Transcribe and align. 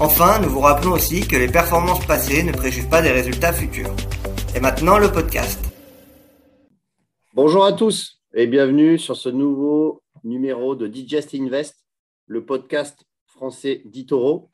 Enfin, 0.00 0.40
nous 0.40 0.48
vous 0.48 0.60
rappelons 0.60 0.92
aussi 0.92 1.26
que 1.26 1.34
les 1.34 1.48
performances 1.48 2.06
passées 2.06 2.44
ne 2.44 2.52
préjugent 2.52 2.88
pas 2.88 3.02
des 3.02 3.10
résultats 3.10 3.52
futurs. 3.52 3.90
Et 4.54 4.60
maintenant, 4.60 4.96
le 4.96 5.10
podcast. 5.10 5.58
Bonjour 7.34 7.64
à 7.64 7.72
tous 7.72 8.22
et 8.32 8.46
bienvenue 8.46 8.96
sur 8.96 9.16
ce 9.16 9.28
nouveau 9.28 10.04
numéro 10.22 10.76
de 10.76 10.86
Digest 10.86 11.34
Invest, 11.34 11.84
le 12.28 12.46
podcast 12.46 13.02
français 13.26 13.82
d'Itoro. 13.86 14.50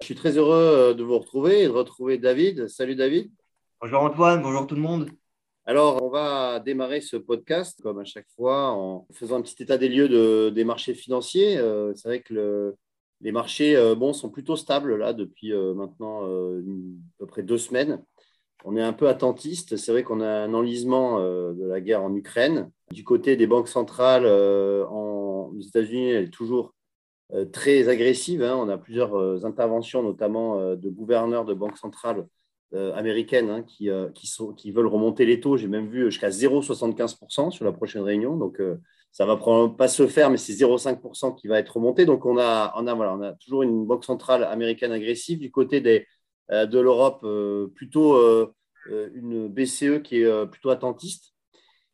Je 0.00 0.06
suis 0.06 0.14
très 0.14 0.38
heureux 0.38 0.54
euh, 0.54 0.94
de 0.94 1.04
vous 1.04 1.18
retrouver 1.18 1.60
et 1.60 1.66
de 1.66 1.72
retrouver 1.72 2.16
David. 2.16 2.66
Salut 2.68 2.96
David. 2.96 3.30
Bonjour 3.82 4.00
Antoine, 4.00 4.40
bonjour 4.40 4.66
tout 4.66 4.76
le 4.76 4.80
monde. 4.80 5.10
Alors, 5.66 6.02
on 6.02 6.08
va 6.08 6.58
démarrer 6.58 7.02
ce 7.02 7.18
podcast, 7.18 7.82
comme 7.82 7.98
à 7.98 8.04
chaque 8.04 8.28
fois, 8.34 8.70
en 8.70 9.06
faisant 9.12 9.36
un 9.36 9.42
petit 9.42 9.62
état 9.62 9.76
des 9.76 9.90
lieux 9.90 10.08
de, 10.08 10.48
des 10.48 10.64
marchés 10.64 10.94
financiers. 10.94 11.58
Euh, 11.58 11.92
c'est 11.94 12.08
vrai 12.08 12.22
que 12.22 12.32
le, 12.32 12.76
les 13.24 13.32
marchés 13.32 13.76
euh, 13.76 13.96
bon, 13.96 14.12
sont 14.12 14.30
plutôt 14.30 14.54
stables 14.54 14.96
là 14.96 15.12
depuis 15.12 15.52
euh, 15.52 15.74
maintenant 15.74 16.24
à 16.24 16.60
peu 17.18 17.26
près 17.26 17.42
deux 17.42 17.58
semaines. 17.58 18.02
On 18.64 18.76
est 18.76 18.82
un 18.82 18.92
peu 18.92 19.08
attentiste. 19.08 19.76
C'est 19.76 19.92
vrai 19.92 20.04
qu'on 20.04 20.20
a 20.20 20.28
un 20.28 20.54
enlisement 20.54 21.20
de 21.20 21.66
la 21.66 21.82
guerre 21.82 22.02
en 22.02 22.14
Ukraine. 22.14 22.70
Du 22.92 23.04
côté 23.04 23.36
des 23.36 23.46
banques 23.46 23.68
centrales 23.68 24.24
en, 24.24 25.50
aux 25.54 25.60
États-Unis, 25.60 26.10
elle 26.10 26.24
est 26.24 26.30
toujours 26.30 26.74
très 27.52 27.90
agressive. 27.90 28.42
Hein. 28.42 28.56
On 28.56 28.70
a 28.70 28.78
plusieurs 28.78 29.44
interventions, 29.44 30.02
notamment 30.02 30.76
de 30.76 30.88
gouverneurs 30.88 31.44
de 31.44 31.52
banques 31.52 31.76
centrales 31.76 32.26
euh, 32.74 32.92
américaines 32.94 33.50
hein, 33.50 33.62
qui, 33.62 33.88
euh, 33.88 34.08
qui, 34.56 34.72
veulent 34.72 34.88
remonter 34.88 35.24
les 35.26 35.38
taux. 35.38 35.56
J'ai 35.56 35.68
même 35.68 35.86
vu 35.86 36.10
jusqu'à 36.10 36.30
0,75% 36.30 37.52
sur 37.52 37.64
la 37.64 37.70
prochaine 37.70 38.02
réunion. 38.02 38.36
Donc, 38.36 38.58
euh, 38.60 38.80
ça 39.14 39.26
va 39.26 39.36
probablement 39.36 39.72
pas 39.72 39.86
se 39.86 40.08
faire, 40.08 40.28
mais 40.28 40.36
c'est 40.36 40.54
0,5% 40.54 41.36
qui 41.36 41.46
va 41.46 41.60
être 41.60 41.76
remonté. 41.76 42.04
Donc, 42.04 42.26
on 42.26 42.36
a, 42.36 42.72
on, 42.76 42.88
a, 42.88 42.94
voilà, 42.94 43.14
on 43.14 43.22
a 43.22 43.32
toujours 43.34 43.62
une 43.62 43.86
banque 43.86 44.04
centrale 44.04 44.42
américaine 44.42 44.90
agressive. 44.90 45.38
Du 45.38 45.52
côté 45.52 45.80
des, 45.80 46.04
de 46.50 46.78
l'Europe, 46.80 47.24
plutôt 47.76 48.20
une 48.88 49.46
BCE 49.46 50.02
qui 50.02 50.22
est 50.22 50.46
plutôt 50.46 50.70
attentiste. 50.70 51.32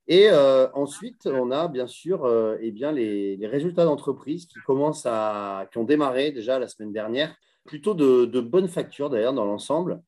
Et 0.08 0.30
ensuite, 0.72 1.26
on 1.26 1.50
a 1.50 1.68
bien 1.68 1.86
sûr 1.86 2.26
eh 2.58 2.70
bien, 2.70 2.90
les, 2.90 3.38
résultats 3.46 3.84
d'entreprise 3.84 4.46
qui 4.46 4.58
commencent 4.66 5.04
à, 5.04 5.68
qui 5.70 5.76
ont 5.76 5.84
démarré 5.84 6.32
déjà 6.32 6.58
la 6.58 6.68
semaine 6.68 6.92
dernière, 6.92 7.36
plutôt 7.66 7.92
de 7.92 8.40
bonnes 8.40 8.68
factures 8.68 9.10
d'ailleurs 9.10 9.34
dans 9.34 9.44
l'ensemble. 9.44 10.00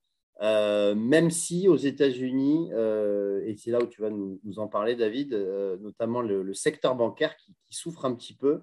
Euh, 0.42 0.96
même 0.96 1.30
si 1.30 1.68
aux 1.68 1.76
États-Unis, 1.76 2.70
euh, 2.72 3.42
et 3.46 3.56
c'est 3.56 3.70
là 3.70 3.78
où 3.78 3.86
tu 3.86 4.02
vas 4.02 4.10
nous, 4.10 4.40
en 4.56 4.66
parler, 4.66 4.96
David, 4.96 5.34
euh, 5.34 5.76
notamment 5.80 6.20
le, 6.20 6.52
secteur 6.52 6.96
bancaire 6.96 7.36
qui, 7.36 7.54
souffre 7.70 8.04
un 8.04 8.14
petit 8.14 8.34
peu 8.34 8.62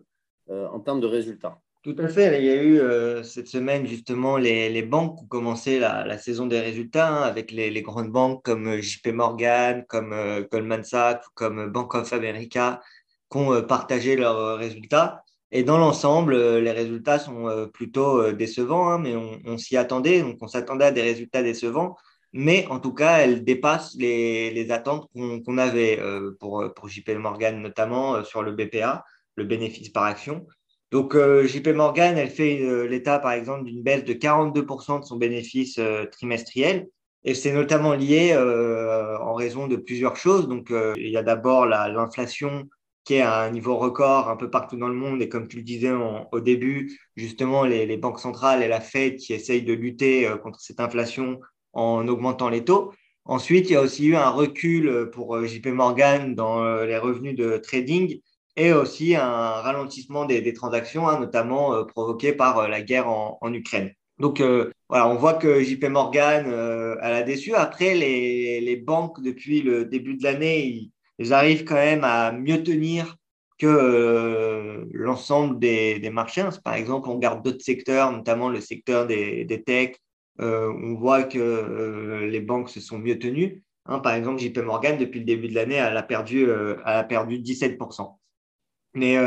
en 0.50 0.80
termes 0.80 1.00
de 1.00 1.08
résultats. 1.08 1.60
Tout 1.84 1.96
à 2.00 2.08
fait. 2.08 2.42
Il 2.42 2.46
y 2.46 2.50
a 2.50 2.64
eu 2.64 3.24
cette 3.24 3.48
semaine 3.48 3.86
justement 3.86 4.38
les, 4.38 4.82
banques 4.84 5.18
qui 5.18 5.24
ont 5.24 5.28
commencé 5.28 5.80
la, 5.80 6.18
saison 6.18 6.46
des 6.46 6.60
résultats 6.60 7.08
hein, 7.08 7.22
avec 7.22 7.52
les, 7.52 7.70
les, 7.72 7.82
grandes 7.82 8.12
banques 8.12 8.44
comme 8.44 8.80
JP 8.80 9.08
Morgan, 9.10 9.84
comme 9.88 10.16
Goldman 10.52 10.84
Sachs, 10.84 11.24
comme 11.34 11.72
Bank 11.72 11.96
of 11.96 12.14
America 12.14 12.82
qui 13.32 13.38
ont 13.38 13.64
partagé 13.64 14.16
leurs 14.16 14.58
résultats. 14.58 15.24
Et 15.52 15.64
dans 15.64 15.80
l'ensemble, 15.80 16.34
euh, 16.34 16.62
les 16.62 16.72
résultats 16.72 17.18
sont 17.18 17.48
euh, 17.48 17.66
plutôt 17.66 18.22
euh, 18.22 18.34
décevants, 18.34 18.90
hein, 18.90 19.00
mais 19.00 19.16
on, 19.16 19.58
s'y 19.58 19.78
attendait. 19.78 20.22
Donc, 20.22 20.38
on 20.42 20.48
s'attendait 20.48 20.86
à 20.86 20.92
des 20.92 21.02
résultats 21.02 21.42
décevants, 21.42 21.96
mais 22.34 22.68
en 22.68 22.80
tout 22.80 22.94
cas, 22.94 23.18
elles 23.20 23.44
dépassent 23.44 23.96
les, 23.98 24.72
attentes 24.72 25.10
qu'on 25.14 25.58
avait 25.58 26.00
pour, 26.40 26.64
pour 26.76 26.88
JP 26.88 27.10
Morgan, 27.18 27.60
notamment 27.60 28.24
sur 28.24 28.44
le 28.44 28.52
BPA, 28.52 29.04
le 29.36 29.46
bénéfice 29.46 29.90
par 29.90 30.04
action. 30.04 30.46
Donc, 30.92 31.16
JP 31.18 31.70
Morgan, 31.70 32.18
elle 32.18 32.30
fait 32.30 32.88
l'état, 32.88 33.18
par 33.18 33.32
exemple, 33.32 33.66
d'une 33.66 33.82
baisse 33.82 34.04
de 34.04 34.14
42% 34.14 35.00
de 35.00 35.06
son 35.06 35.18
bénéfice 35.18 35.80
trimestriel. 36.12 36.88
Et 37.24 37.34
c'est 37.34 37.52
notamment 37.52 37.94
lié 37.94 38.38
en 38.38 39.34
raison 39.34 39.68
de 39.68 39.76
plusieurs 39.76 40.16
choses. 40.16 40.48
Donc, 40.48 40.72
il 40.98 41.10
y 41.10 41.18
a 41.18 41.24
d'abord 41.24 41.66
l'inflation 41.66 42.70
qui 43.10 43.16
est 43.16 43.22
à 43.22 43.40
un 43.40 43.50
niveau 43.50 43.76
record 43.76 44.30
un 44.30 44.36
peu 44.36 44.52
partout 44.52 44.78
dans 44.78 44.88
le 44.88 44.94
monde. 44.94 45.20
Et 45.20 45.30
comme 45.30 45.48
tu 45.48 45.58
le 45.58 45.64
disais 45.64 45.92
au 46.32 46.40
début, 46.40 47.00
justement, 47.16 47.64
les, 47.64 47.98
banques 47.98 48.20
centrales 48.20 48.62
et 48.62 48.68
la 48.68 48.82
Fed 48.82 49.16
qui 49.16 49.34
essayent 49.34 49.64
de 49.64 49.74
lutter 49.74 50.28
euh, 50.28 50.38
contre 50.38 50.62
cette 50.62 50.80
inflation 50.80 51.40
en 51.74 52.08
augmentant 52.08 52.50
les 52.50 52.64
taux. 52.64 52.94
Ensuite, 53.26 53.68
il 53.68 53.74
y 53.74 53.76
a 53.76 53.82
aussi 53.82 54.06
eu 54.06 54.16
un 54.16 54.30
recul 54.30 55.10
pour 55.12 55.36
euh, 55.36 55.48
JP 55.48 55.70
Morgan 55.70 56.36
dans 56.36 56.64
euh, 56.64 56.86
les 56.86 57.00
revenus 57.00 57.36
de 57.36 57.58
trading 57.58 58.22
et 58.56 58.74
aussi 58.74 59.16
un 59.16 59.24
ralentissement 59.24 60.26
des, 60.26 60.54
transactions, 60.54 61.08
hein, 61.08 61.20
notamment 61.20 61.84
provoqué 61.86 62.32
par 62.32 62.70
la 62.70 62.82
guerre 62.84 63.08
en, 63.08 63.54
Ukraine. 63.54 63.92
Donc 64.20 64.44
voilà, 64.90 65.08
on 65.08 65.16
voit 65.16 65.36
que 65.36 65.64
JP 65.64 65.86
Morgan, 65.86 66.46
elle 67.02 67.14
a 67.14 67.24
déçu. 67.24 67.56
Après, 67.56 67.96
les, 67.96 68.76
banques, 68.76 69.22
depuis 69.24 69.62
le 69.62 69.86
début 69.86 70.16
de 70.16 70.24
l'année, 70.24 70.92
arrivent 71.34 71.66
quand 71.66 71.76
même 71.76 72.04
à 72.04 72.32
mieux 72.32 72.64
tenir 72.64 73.18
que 73.60 73.68
euh, 73.68 74.86
l'ensemble 74.94 75.60
des, 75.60 76.10
marchés. 76.12 76.42
Hein. 76.42 76.50
Par 76.64 76.76
exemple, 76.76 77.10
on 77.10 77.16
regarde 77.16 77.44
d'autres 77.44 77.64
secteurs, 77.64 78.12
notamment 78.12 78.50
le 78.50 78.62
secteur 78.62 79.06
des, 79.06 79.44
des 79.46 79.62
techs, 79.62 80.00
euh, 80.40 80.72
on 80.82 80.96
voit 80.96 81.24
que 81.24 81.38
euh, 81.38 82.28
les 82.28 82.40
banques 82.40 82.70
se 82.70 82.80
sont 82.80 82.98
mieux 82.98 83.20
tenues. 83.20 83.64
Hein. 83.86 84.00
par 84.00 84.14
exemple, 84.14 84.40
JP 84.40 84.60
Morgan, 84.60 84.98
depuis 84.98 85.20
le 85.20 85.26
début 85.26 85.50
de 85.50 85.56
l'année, 85.56 85.76
elle, 85.76 85.98
a 85.98 86.04
perdu, 86.04 86.48
a 86.86 87.04
perdu 87.04 87.40
17%. 87.40 88.18
Mais, 88.94 89.18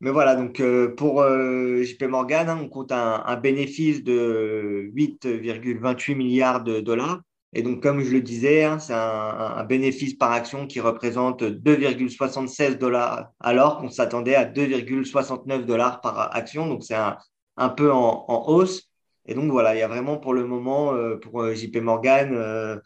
mais 0.00 0.10
voilà, 0.10 0.34
donc 0.34 0.62
pour 0.96 1.22
JP 1.22 2.02
Morgan, 2.04 2.48
hein, 2.48 2.58
on 2.62 2.68
compte 2.68 2.92
un 2.92 3.36
bénéfice 3.36 4.02
de 4.02 4.90
8,28 4.94 6.14
milliards 6.16 6.64
de 6.64 6.80
dollars 6.80 7.20
et 7.54 7.62
donc, 7.62 7.82
comme 7.82 8.00
je 8.00 8.10
le 8.10 8.20
disais, 8.20 8.64
hein, 8.64 8.80
c'est 8.80 8.94
un, 8.94 9.62
bénéfice 9.64 10.14
par 10.14 10.32
action 10.32 10.66
qui 10.66 10.80
représente 10.80 11.42
2,76 11.44 12.78
dollars, 12.78 13.30
alors 13.38 13.78
qu'on 13.78 13.90
s'attendait 13.90 14.34
à 14.34 14.44
2,69 14.44 15.64
dollars 15.64 16.00
par 16.00 16.34
action. 16.34 16.66
Donc, 16.66 16.82
c'est 16.82 16.96
un, 16.96 17.68
peu 17.68 17.92
en, 17.92 18.44
hausse. 18.48 18.90
Et 19.26 19.34
donc, 19.34 19.52
voilà, 19.52 19.76
il 19.76 19.78
y 19.78 19.82
a 19.82 19.88
vraiment 19.88 20.18
pour 20.18 20.34
le 20.34 20.44
moment, 20.44 20.94
euh, 20.94 21.16
pour 21.16 21.42
euh, 21.42 21.54
JP 21.54 21.76
Morgan, 21.76 22.34
euh, 22.34 22.76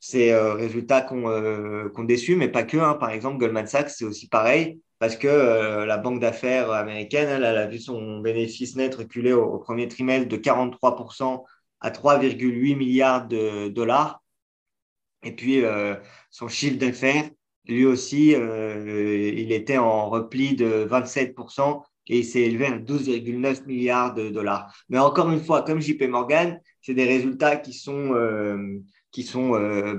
ces 0.00 0.34
résultats 0.34 1.00
qu'on 1.00 2.04
déçu, 2.04 2.36
mais 2.36 2.48
pas 2.48 2.62
que. 2.62 2.76
Hein. 2.76 2.94
Par 3.00 3.10
exemple, 3.10 3.38
Goldman 3.38 3.66
Sachs, 3.66 3.88
c'est 3.88 4.04
aussi 4.04 4.28
pareil, 4.28 4.80
parce 4.98 5.16
que 5.16 5.28
la 5.84 5.96
banque 5.96 6.20
d'affaires 6.20 6.70
américaine, 6.70 7.28
elle, 7.30 7.44
a 7.44 7.66
vu 7.66 7.78
son 7.78 8.20
bénéfice 8.20 8.76
net 8.76 8.94
reculer 8.94 9.32
au 9.32 9.58
premier 9.58 9.88
trimestre 9.88 10.28
de 10.28 10.36
43% 10.36 11.42
à 11.80 11.90
3,8 11.90 12.76
milliards 12.76 13.26
de 13.26 13.68
dollars. 13.68 14.22
Et 15.22 15.32
puis, 15.32 15.64
euh, 15.64 15.94
son 16.30 16.48
chiffre 16.48 16.78
d'affaires, 16.78 17.30
lui 17.66 17.84
aussi, 17.86 18.34
euh, 18.34 19.32
il 19.34 19.52
était 19.52 19.78
en 19.78 20.08
repli 20.08 20.56
de 20.56 20.86
27% 20.88 21.82
et 22.08 22.18
il 22.18 22.24
s'est 22.24 22.42
élevé 22.42 22.66
à 22.66 22.78
12,9 22.78 23.66
milliards 23.66 24.14
de 24.14 24.30
dollars. 24.30 24.74
Mais 24.88 24.98
encore 24.98 25.30
une 25.30 25.42
fois, 25.42 25.62
comme 25.62 25.80
JP 25.80 26.02
Morgan, 26.08 26.60
c'est 26.80 26.94
des 26.94 27.04
résultats 27.04 27.56
qui 27.56 27.72
sont, 27.72 28.14
euh, 28.14 28.80
qui 29.12 29.28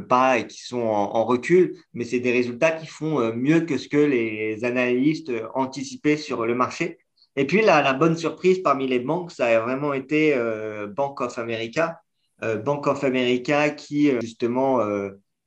bas 0.09 0.39
et 0.39 0.47
qui 0.47 0.61
sont 0.61 0.79
en 0.79 1.25
recul, 1.25 1.75
mais 1.93 2.05
c'est 2.05 2.19
des 2.19 2.31
résultats 2.31 2.71
qui 2.71 2.87
font 2.87 3.33
mieux 3.35 3.61
que 3.61 3.77
ce 3.77 3.87
que 3.89 3.97
les 3.97 4.63
analystes 4.63 5.31
anticipaient 5.53 6.17
sur 6.17 6.45
le 6.45 6.55
marché. 6.55 6.97
Et 7.37 7.45
puis, 7.45 7.61
la, 7.61 7.93
bonne 7.93 8.17
surprise 8.17 8.59
parmi 8.59 8.87
les 8.87 8.99
banques, 8.99 9.31
ça 9.31 9.45
a 9.45 9.59
vraiment 9.61 9.93
été 9.93 10.33
euh, 10.35 10.87
Bank 10.87 11.21
of 11.21 11.37
America. 11.39 12.01
Euh, 12.43 12.57
Bank 12.57 12.87
of 12.87 13.03
America 13.03 13.69
qui, 13.69 14.11
euh, 14.11 14.19
justement, 14.21 14.81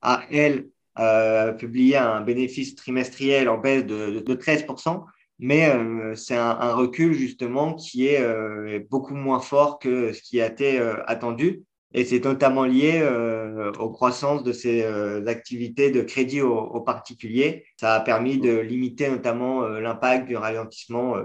a, 0.01 0.23
elle, 0.31 0.67
publié 1.57 1.97
un 1.97 2.21
bénéfice 2.21 2.75
trimestriel 2.75 3.49
en 3.49 3.57
baisse 3.57 3.85
de, 3.85 4.33
13%, 4.33 5.03
mais 5.39 5.69
c'est 6.15 6.37
un, 6.37 6.73
recul, 6.73 7.13
justement, 7.13 7.73
qui 7.73 8.07
est 8.07 8.79
beaucoup 8.89 9.13
moins 9.15 9.41
fort 9.41 9.77
que 9.77 10.13
ce 10.13 10.21
qui 10.21 10.39
a 10.39 10.47
été 10.47 10.79
attendu. 11.05 11.63
Et 11.93 12.05
c'est 12.05 12.23
notamment 12.23 12.63
lié 12.63 13.05
aux 13.77 13.89
croissances 13.89 14.43
de 14.43 14.53
ces 14.53 14.85
activités 15.27 15.91
de 15.91 16.01
crédit 16.01 16.41
aux, 16.41 16.79
particuliers. 16.81 17.65
Ça 17.77 17.95
a 17.95 17.99
permis 17.99 18.37
de 18.37 18.57
limiter 18.57 19.09
notamment 19.09 19.67
l'impact 19.67 20.27
du 20.27 20.37
ralentissement 20.37 21.17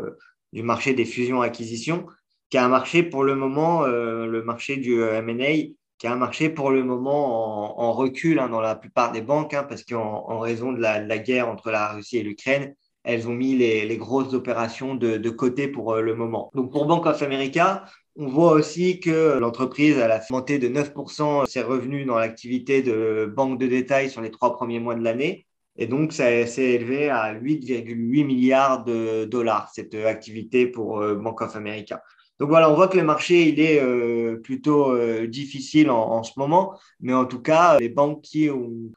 du 0.53 0.63
marché 0.63 0.95
des 0.95 1.05
fusions-acquisitions, 1.05 2.07
qui 2.51 2.57
est 2.57 2.61
un 2.61 2.69
marché 2.69 3.03
pour 3.03 3.25
le 3.25 3.35
moment, 3.37 3.85
euh, 3.85 4.27
le 4.27 4.43
marché 4.43 4.77
du 4.77 5.01
euh, 5.01 5.19
M&A, 5.19 5.75
qui 5.99 6.07
est 6.07 6.11
un 6.11 6.17
marché 6.17 6.49
pour 6.49 6.71
le 6.71 6.83
moment 6.83 7.81
en, 7.81 7.93
recul 7.93 8.39
hein, 8.39 8.49
dans 8.49 8.61
la 8.61 8.75
plupart 8.75 9.13
des 9.13 9.21
banques, 9.21 9.55
hein, 9.55 9.65
parce 9.69 9.85
qu'en 9.85 10.39
raison 10.39 10.73
de 10.73 10.81
la, 10.81 11.19
guerre 11.19 11.49
entre 11.49 11.71
la 11.71 11.93
Russie 11.93 12.19
et 12.19 12.23
l'Ukraine, 12.23 12.75
elles 13.05 13.29
ont 13.29 13.33
mis 13.33 13.57
les, 13.57 13.97
grosses 13.97 14.35
opérations 14.35 14.95
de, 14.95 15.31
côté 15.31 15.69
pour 15.69 15.95
euh, 15.95 16.01
le 16.01 16.15
moment. 16.15 16.51
Donc 16.55 16.73
pour 16.73 16.87
Bank 16.87 17.07
of 17.07 17.23
America, 17.23 17.85
on 18.17 18.27
voit 18.27 18.53
aussi 18.53 18.99
que 18.99 19.39
l'entreprise 19.39 19.99
a 19.99 20.21
monté 20.31 20.59
de 20.59 20.69
9% 20.69 21.47
ses 21.47 21.63
revenus 21.63 22.07
dans 22.07 22.19
l'activité 22.19 22.83
de 22.83 23.33
banque 23.35 23.59
de 23.59 23.67
détail 23.67 24.11
sur 24.11 24.21
les 24.21 24.31
trois 24.31 24.57
premiers 24.57 24.81
mois 24.81 24.95
de 24.95 25.03
l'année. 25.03 25.47
Et 25.77 25.87
donc, 25.87 26.13
ça 26.13 26.47
s'est 26.47 26.71
élevé 26.71 27.09
à 27.09 27.35
8,8 27.35 28.25
milliards 28.25 28.85
de 28.85 29.25
dollars, 29.25 29.71
cette 29.75 29.95
activité 29.95 30.67
pour 30.67 31.01
euh, 31.01 31.15
Bank 31.15 31.41
of 31.41 31.57
America. 31.57 32.03
Donc 32.39 32.49
voilà, 32.49 32.71
on 32.71 32.75
voit 32.75 32.89
que 32.89 32.97
le 32.97 33.05
marché, 33.05 33.49
il 33.49 33.61
est 33.61 33.81
euh, 33.83 34.41
plutôt 34.43 34.93
euh, 34.93 35.27
difficile 35.27 35.91
en, 35.91 36.23
ce 36.23 36.33
moment, 36.39 36.79
mais 37.01 37.13
en 37.13 37.27
tout 37.27 37.43
cas, 37.43 37.79
les 37.79 37.91
banques 37.91 38.23
qui 38.23 38.49
ont 38.51 38.91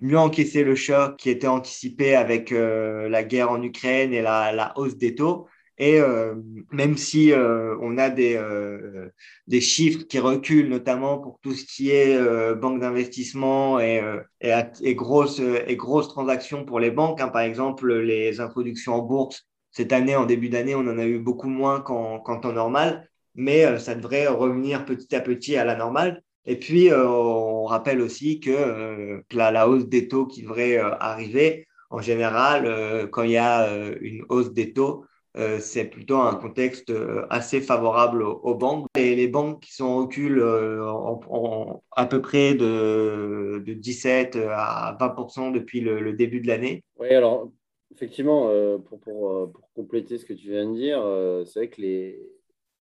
mieux 0.00 0.18
encaissé 0.18 0.62
le 0.62 0.74
choc 0.74 1.16
qui 1.16 1.30
était 1.30 1.46
anticipé 1.46 2.14
avec 2.14 2.50
la 2.50 3.24
guerre 3.24 3.50
en 3.50 3.62
Ukraine 3.62 4.12
et 4.12 4.22
la 4.22 4.72
hausse 4.76 4.96
des 4.96 5.14
taux, 5.14 5.46
et 5.78 6.00
euh, 6.00 6.34
même 6.72 6.96
si 6.96 7.32
euh, 7.32 7.76
on 7.82 7.98
a 7.98 8.08
des, 8.08 8.34
euh, 8.36 9.10
des 9.46 9.60
chiffres 9.60 10.04
qui 10.06 10.18
reculent, 10.18 10.70
notamment 10.70 11.18
pour 11.18 11.38
tout 11.42 11.52
ce 11.52 11.64
qui 11.64 11.90
est 11.90 12.18
banque 12.54 12.80
d'investissement 12.80 13.78
et, 13.80 14.02
et, 14.40 14.94
grosses, 14.94 15.40
et 15.40 15.76
grosses 15.76 16.08
transactions 16.08 16.64
pour 16.64 16.80
les 16.80 16.90
banques, 16.90 17.20
hein, 17.20 17.28
par 17.28 17.42
exemple 17.42 17.92
les 17.92 18.40
introductions 18.40 18.94
en 18.94 19.02
bourse, 19.02 19.46
cette 19.70 19.92
année, 19.92 20.16
en 20.16 20.24
début 20.24 20.48
d'année, 20.48 20.74
on 20.74 20.80
en 20.80 20.98
a 20.98 21.04
eu 21.04 21.18
beaucoup 21.18 21.48
moins 21.48 21.80
qu'en 21.80 22.40
temps 22.40 22.52
normal, 22.52 23.10
mais 23.34 23.78
ça 23.78 23.94
devrait 23.94 24.26
revenir 24.26 24.86
petit 24.86 25.14
à 25.14 25.20
petit 25.20 25.56
à 25.56 25.66
la 25.66 25.76
normale. 25.76 26.22
Et 26.46 26.58
puis, 26.58 26.90
on 26.94 27.64
rappelle 27.64 28.00
aussi 28.00 28.40
que 28.40 29.22
la, 29.32 29.68
hausse 29.68 29.86
des 29.86 30.08
taux 30.08 30.26
qui 30.26 30.42
devrait 30.42 30.78
arriver, 30.78 31.66
en 31.90 32.00
général, 32.00 33.10
quand 33.10 33.24
il 33.24 33.32
y 33.32 33.36
a 33.36 33.68
une 34.00 34.24
hausse 34.30 34.54
des 34.54 34.72
taux, 34.72 35.04
euh, 35.36 35.58
c'est 35.60 35.84
plutôt 35.84 36.16
un 36.16 36.34
contexte 36.34 36.88
euh, 36.88 37.26
assez 37.28 37.60
favorable 37.60 38.22
aux, 38.22 38.54
banques. 38.54 38.86
Et 38.96 39.14
les 39.14 39.28
banques 39.28 39.60
qui 39.60 39.74
sont 39.74 39.84
en 39.84 39.96
recul 39.98 40.38
euh, 40.38 40.90
en, 40.90 41.82
à 41.92 42.06
peu 42.06 42.22
près 42.22 42.54
de, 42.54 43.62
de 43.64 43.72
17 43.74 44.36
à 44.36 44.96
20% 44.98 45.52
depuis 45.52 45.80
le, 45.80 46.12
début 46.14 46.40
de 46.40 46.46
l'année. 46.46 46.82
Oui, 46.98 47.08
alors 47.08 47.50
effectivement, 47.94 48.50
pour, 48.86 48.98
pour, 49.00 49.52
pour, 49.52 49.70
compléter 49.74 50.16
ce 50.16 50.24
que 50.24 50.32
tu 50.32 50.50
viens 50.50 50.70
de 50.70 50.76
dire, 50.76 51.02
c'est 51.46 51.60
vrai 51.60 51.68
que 51.68 51.80
les, 51.80 52.18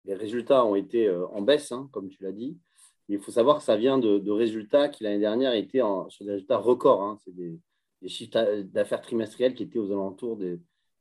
les, 0.04 0.14
résultats 0.14 0.64
ont 0.64 0.74
été 0.74 1.10
en 1.10 1.42
baisse, 1.42 1.70
hein, 1.70 1.88
comme 1.92 2.08
tu 2.08 2.22
l'as 2.22 2.32
dit. 2.32 2.58
Mais 3.08 3.16
il 3.16 3.20
faut 3.20 3.32
savoir 3.32 3.58
que 3.58 3.64
ça 3.64 3.76
vient 3.76 3.98
de, 3.98 4.18
de 4.18 4.30
résultats 4.30 4.88
qui 4.88 5.04
l'année 5.04 5.18
dernière 5.18 5.54
étaient 5.54 5.80
sur 6.08 6.24
des 6.24 6.32
résultats 6.32 6.58
records. 6.58 7.02
Hein. 7.02 7.18
C'est 7.24 7.34
des, 7.34 7.58
des 8.00 8.08
chiffres 8.08 8.62
d'affaires 8.62 9.00
trimestriels 9.00 9.54
qui 9.54 9.62
étaient 9.62 9.78
aux 9.78 9.92
alentours 9.92 10.36
des 10.36 10.60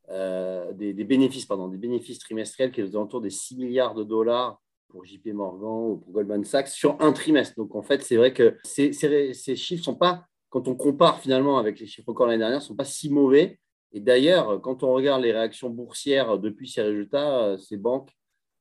euh, 0.09 0.73
des, 0.73 0.93
bénéfices, 1.03 1.45
pardon, 1.45 1.67
des 1.67 1.77
bénéfices 1.77 2.19
trimestriels 2.19 2.71
qui 2.71 2.81
est 2.81 2.83
aux 2.83 2.95
alentours 2.95 3.21
des 3.21 3.29
6 3.29 3.57
milliards 3.57 3.93
de 3.93 4.03
dollars 4.03 4.61
pour 4.89 5.05
JP 5.05 5.27
Morgan 5.27 5.91
ou 5.91 5.97
pour 5.97 6.11
Goldman 6.11 6.43
Sachs 6.43 6.67
sur 6.67 6.97
un 7.01 7.13
trimestre. 7.13 7.55
Donc 7.55 7.75
en 7.75 7.81
fait, 7.81 8.01
c'est 8.01 8.17
vrai 8.17 8.33
que 8.33 8.57
ces, 8.63 8.91
ces, 8.93 9.55
chiffres 9.55 9.83
sont 9.83 9.95
pas, 9.95 10.25
quand 10.49 10.67
on 10.67 10.75
compare 10.75 11.19
finalement 11.19 11.57
avec 11.57 11.79
les 11.79 11.85
chiffres 11.85 12.09
encore 12.09 12.27
l'année 12.27 12.39
dernière, 12.39 12.61
sont 12.61 12.75
pas 12.75 12.83
si 12.83 13.09
mauvais. 13.09 13.59
Et 13.93 13.99
d'ailleurs, 13.99 14.61
quand 14.61 14.83
on 14.83 14.93
regarde 14.93 15.21
les 15.21 15.31
réactions 15.31 15.69
boursières 15.69 16.37
depuis 16.39 16.67
ces 16.67 16.81
résultats, 16.81 17.43
euh, 17.43 17.57
ces 17.57 17.77
banques, 17.77 18.11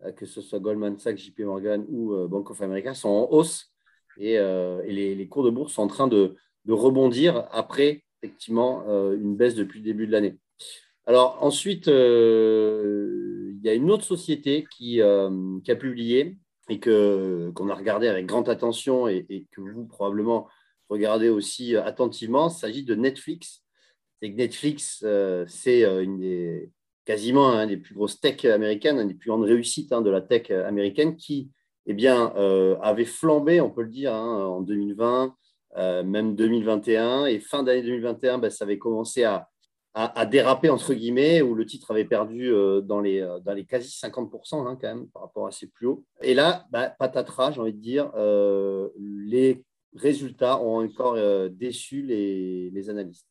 euh, 0.04 0.12
que 0.12 0.26
ce 0.26 0.40
soit 0.40 0.60
Goldman 0.60 0.98
Sachs, 0.98 1.18
JP 1.18 1.40
Morgan 1.40 1.84
ou 1.88 2.14
Bank 2.28 2.50
of 2.50 2.62
America, 2.62 2.94
sont 2.94 3.08
en 3.08 3.28
hausse 3.30 3.72
et, 4.18 4.36
les, 4.36 5.14
les, 5.14 5.28
cours 5.28 5.44
de 5.44 5.50
bourse 5.50 5.72
sont 5.72 5.82
en 5.82 5.88
train 5.88 6.06
de, 6.06 6.36
de 6.66 6.72
rebondir 6.72 7.48
après 7.52 8.04
effectivement 8.22 8.84
une 9.12 9.34
baisse 9.34 9.54
depuis 9.54 9.78
le 9.78 9.84
début 9.84 10.06
de 10.06 10.12
l'année. 10.12 10.36
Alors 11.06 11.38
ensuite, 11.42 11.88
euh, 11.88 13.52
il 13.56 13.64
y 13.64 13.68
a 13.68 13.74
une 13.74 13.90
autre 13.90 14.04
société 14.04 14.66
qui, 14.70 15.00
euh, 15.00 15.58
a 15.66 15.74
publié 15.74 16.38
et 16.68 16.78
que, 16.78 17.50
qu'on 17.54 17.68
a 17.68 17.74
regardé 17.74 18.06
avec 18.08 18.26
grande 18.26 18.48
attention 18.48 19.08
et, 19.08 19.46
que 19.50 19.60
vous 19.60 19.86
probablement 19.86 20.48
regardez 20.88 21.28
aussi 21.28 21.76
attentivement. 21.76 22.48
Il 22.48 22.54
s'agit 22.54 22.84
de 22.84 22.94
Netflix. 22.94 23.64
Et 24.22 24.30
Netflix, 24.30 25.02
euh, 25.04 25.44
c'est 25.48 25.84
quasiment 27.06 27.54
une 27.54 27.70
des 27.70 27.76
plus 27.78 27.94
grosses 27.94 28.20
tech 28.20 28.44
américaines, 28.44 28.98
une 28.98 29.08
des 29.08 29.14
plus 29.14 29.30
grandes 29.30 29.44
réussites 29.44 29.92
hein, 29.92 30.02
de 30.02 30.10
la 30.10 30.20
tech 30.20 30.50
américaine 30.50 31.16
qui 31.16 31.50
eh 31.86 31.94
bien, 31.94 32.26
avait 32.82 33.06
flambé, 33.06 33.60
on 33.60 33.70
peut 33.70 33.82
le 33.82 33.88
dire, 33.88 34.14
hein, 34.14 34.44
en 34.44 34.60
2020, 34.60 35.34
même 36.04 36.36
2021. 36.36 37.26
Et 37.26 37.40
fin 37.40 37.62
d'année 37.62 37.82
2021, 37.82 38.38
ben, 38.38 38.50
ça 38.50 38.64
avait 38.64 38.78
commencé 38.78 39.24
à, 39.24 39.48
à, 39.94 40.24
déraper, 40.24 40.70
entre 40.70 40.94
guillemets, 40.94 41.42
où 41.42 41.54
le 41.54 41.66
titre 41.66 41.90
avait 41.90 42.04
perdu 42.04 42.52
euh, 42.52 42.80
dans, 42.80 43.00
les, 43.00 43.20
euh, 43.20 43.40
dans 43.40 43.54
les 43.54 43.64
quasi 43.64 43.88
50% 43.88 44.66
hein, 44.66 44.78
quand 44.80 44.88
même 44.88 45.08
par 45.08 45.22
rapport 45.22 45.46
à 45.48 45.50
ses 45.50 45.66
plus 45.66 45.86
hauts. 45.86 46.04
Et 46.22 46.34
là, 46.34 46.66
bah, 46.70 46.90
patatras, 46.90 47.52
j'ai 47.52 47.60
envie 47.60 47.72
de 47.72 47.80
dire, 47.80 48.10
euh, 48.14 48.88
les 48.98 49.64
résultats 49.96 50.60
ont 50.60 50.84
encore 50.84 51.16
déçu 51.50 52.02
les, 52.02 52.70
les, 52.70 52.90
analystes. 52.90 53.26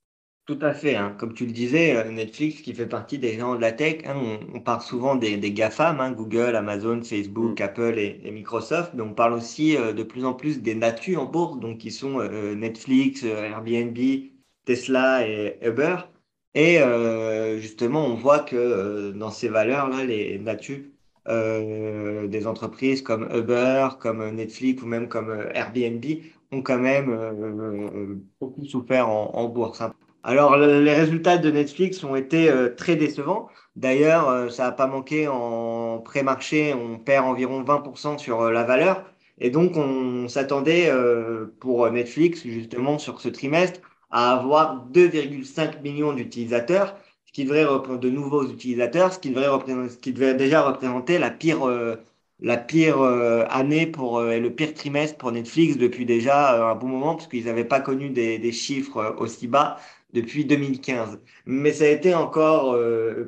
Tout 0.46 0.60
à 0.62 0.74
fait. 0.74 0.98
Hein. 0.98 1.16
Comme 1.18 1.34
tu 1.34 1.46
le 1.46 1.54
disais, 1.54 2.12
Netflix, 2.12 2.62
qui 2.62 2.74
fait 2.74 2.88
partie 2.88 3.18
des 3.18 3.40
gens 3.40 3.56
de 3.56 3.62
la 3.62 3.72
tech, 3.72 4.02
hein, 4.06 4.40
on, 4.54 4.60
parle 4.60 4.82
souvent 4.82 5.16
des, 5.16 5.38
des 5.38 5.54
GAFAM, 5.54 6.14
Google, 6.16 6.58
Amazon, 6.58 7.02
Facebook, 7.02 7.58
mm. 7.58 7.64
Apple 7.64 7.98
et, 7.98 8.30
Microsoft, 8.32 8.92
mais 8.94 9.04
on 9.04 9.14
parle 9.14 9.34
aussi 9.34 9.78
de 9.78 10.04
plus 10.04 10.26
en 10.26 10.34
plus 10.34 10.62
des 10.62 10.76
natus 10.76 11.18
en 11.18 11.26
bourse, 11.26 11.58
donc 11.60 11.78
qui 11.78 11.92
sont 11.92 12.22
Netflix, 12.56 13.24
Airbnb, 13.24 13.98
Tesla 14.66 15.26
et 15.26 15.58
Uber. 15.62 15.96
Et 16.56 16.80
euh, 16.82 17.60
justement, 17.60 18.06
on 18.06 18.16
voit 18.16 18.40
que 18.40 18.56
euh, 18.56 19.12
dans 19.12 19.30
ces 19.32 19.50
valeurs-là, 19.50 20.04
les 20.04 20.40
natus 20.40 20.82
euh, 21.28 22.28
des 22.28 22.48
entreprises 22.48 23.02
comme 23.02 23.30
Uber, 23.34 23.90
comme 24.00 24.28
Netflix 24.32 24.82
ou 24.82 24.88
même 24.88 25.08
comme 25.08 25.32
Airbnb 25.54 26.04
ont 26.52 26.64
quand 26.64 26.80
même 26.80 28.24
beaucoup 28.42 28.66
souffert 28.66 29.08
en, 29.10 29.48
bourse. 29.50 29.82
Hein. 29.82 29.94
Alors, 30.24 30.58
les 30.58 30.94
résultats 30.94 31.38
de 31.38 31.52
Netflix 31.52 32.04
ont 32.04 32.16
été 32.16 32.52
très 32.76 32.96
décevants. 32.96 33.50
D'ailleurs, 33.76 34.52
ça 34.52 34.64
n'a 34.64 34.72
pas 34.72 34.88
manqué 34.88 35.28
en 35.28 36.00
pré-marché, 36.00 36.74
on 36.74 36.98
perd 36.98 37.26
environ 37.28 37.64
20% 37.64 38.18
sur 38.18 38.50
la 38.50 38.64
valeur. 38.64 39.06
Et 39.38 39.52
donc, 39.52 39.78
on 39.78 40.28
s'attendait 40.28 40.92
pour 41.60 41.88
Netflix, 41.92 42.42
justement, 42.44 42.98
sur 42.98 43.22
ce 43.22 43.30
trimestre, 43.30 43.82
à 44.12 44.34
avoir 44.34 44.88
2,5 44.92 45.82
millions 45.82 46.14
d'utilisateurs, 46.14 46.98
ce 47.26 47.32
qui 47.32 47.46
devrait 47.46 47.66
de 48.00 48.10
nouveaux 48.10 48.48
utilisateurs, 48.50 49.14
ce 49.14 49.20
qui 49.20 49.30
devrait, 49.30 49.48
ce 49.90 49.98
qui 49.98 50.14
devrait 50.14 50.36
déjà 50.36 50.64
représenter 50.64 51.20
la 51.20 51.30
pire, 51.30 51.68
euh, 51.68 51.96
la 52.40 52.58
pire 52.58 53.02
euh, 53.02 53.46
année 53.50 53.86
pour, 53.88 54.18
euh, 54.18 54.32
et 54.32 54.40
le 54.40 54.54
pire 54.54 54.74
trimestre 54.74 55.18
pour 55.18 55.32
Netflix 55.32 55.78
depuis 55.78 56.06
déjà 56.06 56.72
un 56.72 56.76
bon 56.76 56.88
moment, 56.88 57.16
parce 57.16 57.28
qu'ils 57.28 57.46
n'avaient 57.46 57.66
pas 57.66 57.82
connu 57.82 58.10
des, 58.10 58.40
des, 58.40 58.52
chiffres 58.52 59.16
aussi 59.20 59.48
bas 59.48 59.78
depuis 60.14 60.46
2015. 60.46 61.20
Mais 61.46 61.72
ça 61.74 61.84
a 61.86 61.88
été 61.90 62.16
encore 62.16 62.78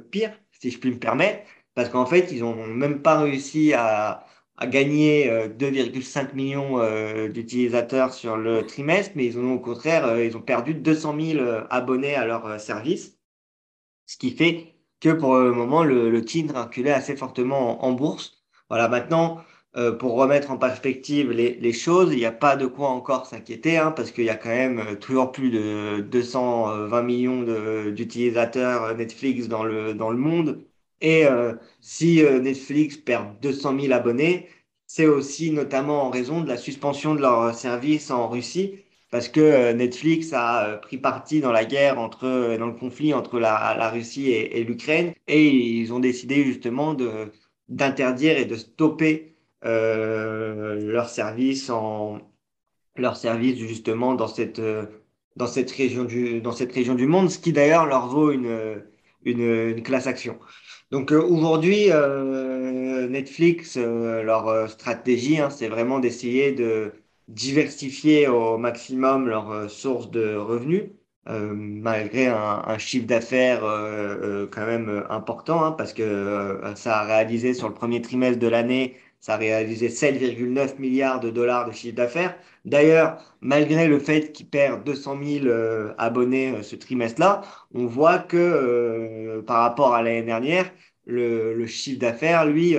pire, 0.09 0.31
si 0.59 0.71
je 0.71 0.79
puis 0.79 0.91
me 0.91 1.00
permettre, 1.00 1.41
parce 1.75 1.89
qu'en 1.89 2.05
fait, 2.05 2.31
ils 2.31 2.41
n'ont 2.41 2.55
même 2.67 3.01
pas 3.01 3.19
réussi 3.19 3.73
à, 3.73 4.25
a 4.61 4.67
gagné 4.67 5.27
2,5 5.57 6.29
euh, 6.29 6.33
millions 6.35 6.79
euh, 6.79 7.27
d'utilisateurs 7.29 8.13
sur 8.13 8.37
le 8.37 8.63
trimestre, 8.65 9.13
mais 9.15 9.25
ils 9.25 9.39
ont 9.39 9.53
au 9.55 9.59
contraire, 9.59 10.05
euh, 10.05 10.23
ils 10.23 10.37
ont 10.37 10.41
perdu 10.41 10.75
200 10.75 11.15
000 11.19 11.45
abonnés 11.71 12.15
à 12.15 12.25
leur 12.27 12.59
service, 12.59 13.17
ce 14.05 14.17
qui 14.17 14.31
fait 14.31 14.75
que 14.99 15.09
pour 15.09 15.35
le 15.39 15.51
moment, 15.51 15.83
le, 15.83 16.15
a 16.55 16.63
reculé 16.63 16.91
assez 16.91 17.15
fortement 17.15 17.83
en, 17.83 17.91
bourse. 17.93 18.43
Voilà, 18.69 18.87
maintenant, 18.87 19.43
pour 19.99 20.13
remettre 20.13 20.51
en 20.51 20.57
perspective 20.57 21.31
les, 21.31 21.73
choses, 21.73 22.13
il 22.13 22.19
n'y 22.19 22.25
a 22.25 22.31
pas 22.31 22.55
de 22.55 22.67
quoi 22.67 22.89
encore 22.89 23.25
s'inquiéter, 23.25 23.77
hein, 23.77 23.91
parce 23.91 24.11
qu'il 24.11 24.25
y 24.25 24.29
a 24.29 24.35
quand 24.35 24.49
même 24.49 24.97
toujours 24.99 25.31
plus 25.31 25.49
de 25.49 26.01
220 26.01 27.01
millions 27.01 27.43
d'utilisateurs 27.91 28.95
Netflix 28.95 29.47
dans 29.47 29.63
le, 29.63 29.93
dans 29.95 30.11
le 30.11 30.17
monde. 30.17 30.70
Et 31.01 31.25
euh, 31.25 31.53
si 31.81 32.24
euh, 32.24 32.39
Netflix 32.39 32.98
perd 32.98 33.39
200 33.41 33.79
000 33.79 33.93
abonnés, 33.93 34.48
c'est 34.88 35.08
aussi 35.08 35.51
notamment 35.51 36.03
en 36.03 36.10
raison 36.10 36.41
de 36.41 36.48
la 36.48 36.58
suspension 36.58 37.15
de 37.15 37.22
leur 37.22 37.55
service 37.55 38.12
en 38.12 38.29
Russie, 38.29 38.75
parce 39.10 39.27
que 39.29 39.39
euh, 39.39 39.74
Netflix 39.74 40.31
a 40.34 40.77
pris 40.81 40.98
parti 40.98 41.41
dans 41.41 41.51
la 41.51 41.65
guerre 41.65 42.00
entre, 42.00 42.58
dans 42.58 42.67
le 42.67 42.74
conflit 42.74 43.13
entre 43.13 43.39
la, 43.39 43.75
la 43.77 43.89
Russie 43.89 44.31
et, 44.31 44.63
l'Ukraine, 44.63 45.13
et 45.27 45.48
ils 45.50 45.91
ont 45.93 46.00
décidé 46.00 46.43
justement 46.43 46.93
de 46.93 47.31
d'interdire 47.70 48.38
et 48.38 48.46
de 48.46 48.55
stopper 48.55 49.36
leur 49.63 51.10
service 51.10 51.70
en 51.70 52.20
leur 52.98 53.15
service 53.15 53.58
justement 53.58 54.13
dans 54.15 54.27
cette 54.27 54.62
dans 55.38 55.48
cette 55.48 55.72
région 55.72 56.03
du 56.03 56.41
dans 56.41 56.51
cette 56.51 56.74
région 56.74 56.96
du 56.96 57.08
monde, 57.08 57.29
ce 57.29 57.39
qui 57.39 57.53
d'ailleurs 57.53 57.86
leur 57.86 58.08
vaut 58.08 58.31
une 58.31 58.84
une, 59.25 59.81
classe 59.83 60.07
action. 60.07 60.39
Donc 60.91 61.11
aujourd'hui, 61.11 61.89
Netflix, 63.09 63.77
leur 63.77 64.69
stratégie, 64.69 65.39
hein, 65.39 65.49
c'est 65.49 65.69
vraiment 65.69 65.99
d'essayer 65.99 66.51
de 66.51 66.91
diversifier 67.27 68.27
au 68.27 68.57
maximum 68.57 69.27
leurs 69.27 69.69
sources 69.69 70.11
de 70.11 70.35
revenus. 70.35 70.83
Euh, 71.29 71.53
malgré 71.53 72.27
un, 72.27 72.77
chiffre 72.79 73.05
d'affaires 73.05 73.63
euh, 73.63 74.43
euh, 74.45 74.47
quand 74.51 74.65
même 74.65 75.05
important, 75.09 75.63
hein, 75.63 75.71
parce 75.71 75.93
que 75.93 76.59
ça 76.75 76.99
a 76.99 77.03
réalisé 77.05 77.53
sur 77.53 77.67
le 77.67 77.75
premier 77.75 78.01
trimestre 78.01 78.39
de 78.39 78.47
l'année, 78.47 78.97
ça 79.21 79.35
a 79.35 79.37
réalisé 79.37 79.87
7,9 79.89 80.79
milliards 80.79 81.19
de 81.19 81.29
dollars 81.29 81.67
de 81.67 81.71
chiffre 81.71 81.95
d'affaires. 81.95 82.37
D'ailleurs, 82.65 83.37
malgré 83.41 83.87
le 83.87 83.99
fait 83.99 84.31
qu'il 84.33 84.49
perd 84.49 84.83
200 84.83 85.19
000 85.23 85.45
abonnés 85.97 86.63
ce 86.63 86.75
trimestre-là, 86.75 87.41
on 87.73 87.85
voit 87.85 88.19
que 88.19 89.41
par 89.47 89.61
rapport 89.61 89.93
à 89.95 90.01
l'année 90.03 90.23
dernière, 90.23 90.71
le, 91.05 91.65
chiffre 91.67 91.99
d'affaires, 91.99 92.45
lui, 92.45 92.75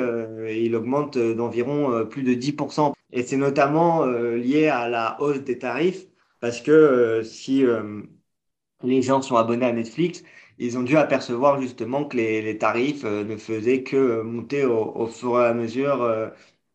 il 0.50 0.74
augmente 0.76 1.18
d'environ 1.18 2.06
plus 2.06 2.22
de 2.22 2.34
10%. 2.34 2.92
Et 3.12 3.22
c'est 3.22 3.36
notamment 3.36 4.04
lié 4.06 4.68
à 4.68 4.88
la 4.88 5.16
hausse 5.20 5.40
des 5.42 5.58
tarifs, 5.58 6.06
parce 6.40 6.60
que 6.60 7.22
si 7.24 7.64
les 8.82 9.02
gens 9.02 9.22
sont 9.22 9.36
abonnés 9.36 9.66
à 9.66 9.72
Netflix, 9.72 10.22
ils 10.58 10.78
ont 10.78 10.82
dû 10.82 10.96
apercevoir 10.96 11.60
justement 11.60 12.04
que 12.04 12.16
les, 12.16 12.58
tarifs 12.58 13.04
euh, 13.04 13.24
ne 13.24 13.36
faisaient 13.36 13.82
que 13.82 13.96
euh, 13.96 14.22
monter 14.22 14.64
au, 14.64 15.06
fur 15.06 15.40
et 15.40 15.46
à 15.46 15.54
mesure 15.54 16.02
euh, 16.02 16.28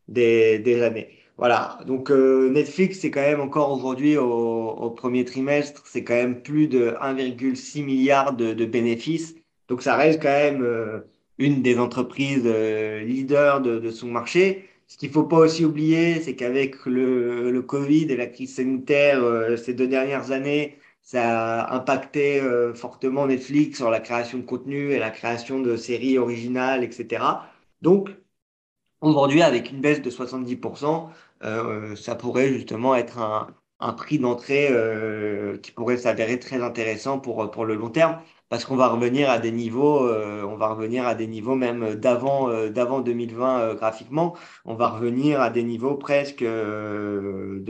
des, 0.08 0.82
années. 0.84 1.10
Voilà, 1.38 1.80
donc 1.86 2.10
Netflix, 2.10 3.00
c'est 3.00 3.12
quand 3.12 3.22
même 3.22 3.42
encore 3.42 3.72
aujourd'hui 3.72 4.18
au, 4.18 4.90
premier 4.92 5.24
trimestre, 5.24 5.84
c'est 5.86 6.04
quand 6.04 6.16
même 6.16 6.42
plus 6.42 6.68
de 6.68 6.96
1,6 7.02 7.84
milliard 7.84 8.34
de, 8.34 8.66
bénéfices. 8.66 9.36
Donc 9.68 9.84
ça 9.84 9.96
reste 9.96 10.22
quand 10.22 10.30
même 10.30 10.66
une 11.38 11.62
des 11.62 11.78
entreprises 11.78 12.46
leaders 12.46 13.62
de, 13.62 13.92
son 13.92 14.08
marché. 14.08 14.68
Ce 14.88 14.98
qu'il 14.98 15.10
ne 15.10 15.14
faut 15.14 15.26
pas 15.26 15.38
aussi 15.38 15.64
oublier, 15.64 16.22
c'est 16.22 16.36
qu'avec 16.36 16.86
le, 16.88 17.52
le, 17.52 17.62
Covid 17.62 18.06
et 18.10 18.16
la 18.18 18.26
crise 18.28 18.56
sanitaire 18.56 19.22
ces 19.60 19.76
deux 19.76 19.88
dernières 19.88 20.32
années, 20.32 20.78
ça 21.08 21.62
a 21.64 21.76
impacté 21.76 22.42
euh, 22.42 22.74
fortement 22.74 23.28
Netflix 23.28 23.78
sur 23.78 23.90
la 23.90 24.02
création 24.02 24.40
de 24.40 24.44
contenu 24.44 24.92
et 24.92 25.00
la 25.00 25.10
création 25.10 25.62
de 25.62 25.78
séries 25.78 26.18
originales, 26.18 26.84
etc. 26.84 27.24
Donc, 27.82 28.10
aujourd'hui, 29.02 29.42
avec 29.42 29.72
une 29.72 29.82
baisse 29.82 30.02
de 30.02 30.10
70%, 30.12 31.10
euh, 31.44 31.96
ça 31.96 32.16
pourrait 32.16 32.50
justement 32.50 32.96
être 32.96 33.20
un, 33.20 33.94
prix 33.94 34.20
d'entrée 34.20 34.68
euh, 34.72 35.58
qui 35.60 35.72
pourrait 35.72 35.98
s'avérer 35.98 36.40
très 36.40 36.62
intéressant 36.62 37.20
pour, 37.20 37.50
pour 37.52 37.66
le 37.66 37.76
long 37.76 37.90
terme 37.90 38.22
parce 38.50 38.66
qu'on 38.66 38.76
va 38.76 38.88
revenir 38.88 39.30
à 39.30 39.40
des 39.40 39.52
niveaux, 39.52 40.06
euh, 40.08 40.44
on 40.44 40.56
va 40.56 40.68
revenir 40.70 41.06
à 41.06 41.16
des 41.16 41.28
niveaux 41.28 41.56
même 41.56 41.96
d'avant 41.96 42.50
euh, 42.50 42.70
d'avant 42.70 43.02
2020 43.02 43.60
euh, 43.62 43.76
graphiquement, 43.76 44.36
on 44.66 44.76
va 44.76 44.90
revenir 44.90 45.42
à 45.42 45.50
des 45.50 45.64
niveaux 45.64 45.96
presque 45.96 46.44
de, 46.44 47.64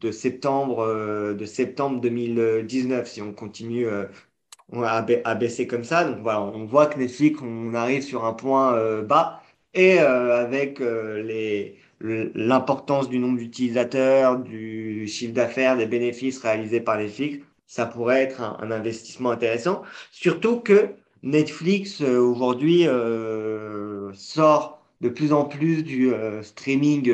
de 0.00 0.10
septembre 0.12 1.34
de 1.34 1.44
septembre 1.46 2.00
2019 2.00 3.08
si 3.08 3.22
on 3.22 3.32
continue 3.32 3.86
à, 3.88 5.04
à, 5.24 5.34
baisser 5.34 5.66
comme 5.66 5.84
ça. 5.84 6.04
Donc 6.04 6.22
voilà, 6.22 6.40
on 6.42 6.64
voit 6.64 6.86
que 6.86 6.98
Netflix, 6.98 7.40
on 7.42 7.74
arrive 7.74 8.02
sur 8.02 8.24
un 8.24 8.32
point 8.34 9.02
bas 9.02 9.42
et 9.74 9.98
avec 9.98 10.80
les 10.80 11.78
l'importance 12.00 13.08
du 13.08 13.18
nombre 13.18 13.38
d'utilisateurs, 13.38 14.38
du 14.40 15.06
chiffre 15.06 15.32
d'affaires, 15.32 15.76
des 15.76 15.86
bénéfices 15.86 16.38
réalisés 16.40 16.80
par 16.80 16.98
Netflix, 16.98 17.38
ça 17.72 17.86
pourrait 17.86 18.22
être 18.24 18.42
un, 18.42 18.70
investissement 18.70 19.30
intéressant. 19.30 19.80
Surtout 20.10 20.60
que 20.60 20.90
Netflix 21.22 22.02
euh, 22.02 22.18
aujourd'hui 22.18 22.86
euh, 22.86 24.12
sort 24.12 24.82
de 25.00 25.08
plus 25.08 25.32
en 25.32 25.46
plus 25.46 25.82
du 25.82 26.12
euh, 26.12 26.42
streaming 26.42 27.10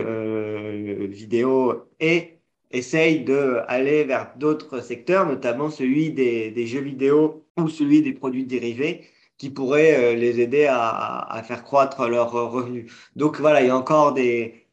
vidéo 1.07 1.85
et 2.01 2.41
essaye 2.73 3.23
d'aller 3.25 4.03
vers 4.03 4.33
d'autres 4.37 4.81
secteurs, 4.81 5.27
notamment 5.27 5.71
celui 5.71 6.11
des, 6.11 6.67
jeux 6.67 6.81
vidéo 6.81 7.45
ou 7.57 7.69
celui 7.69 8.03
des 8.03 8.13
produits 8.13 8.45
dérivés 8.45 9.05
qui 9.37 9.51
pourraient 9.51 10.17
les 10.17 10.41
aider 10.41 10.67
à, 10.69 11.41
faire 11.47 11.63
croître 11.63 12.09
leurs 12.09 12.33
revenus. 12.33 12.93
Donc 13.15 13.39
voilà, 13.39 13.63
il 13.63 13.69
y 13.69 13.71
a 13.71 13.77
encore 13.77 14.13
des 14.13 14.67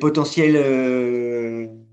potentiels 0.00 0.56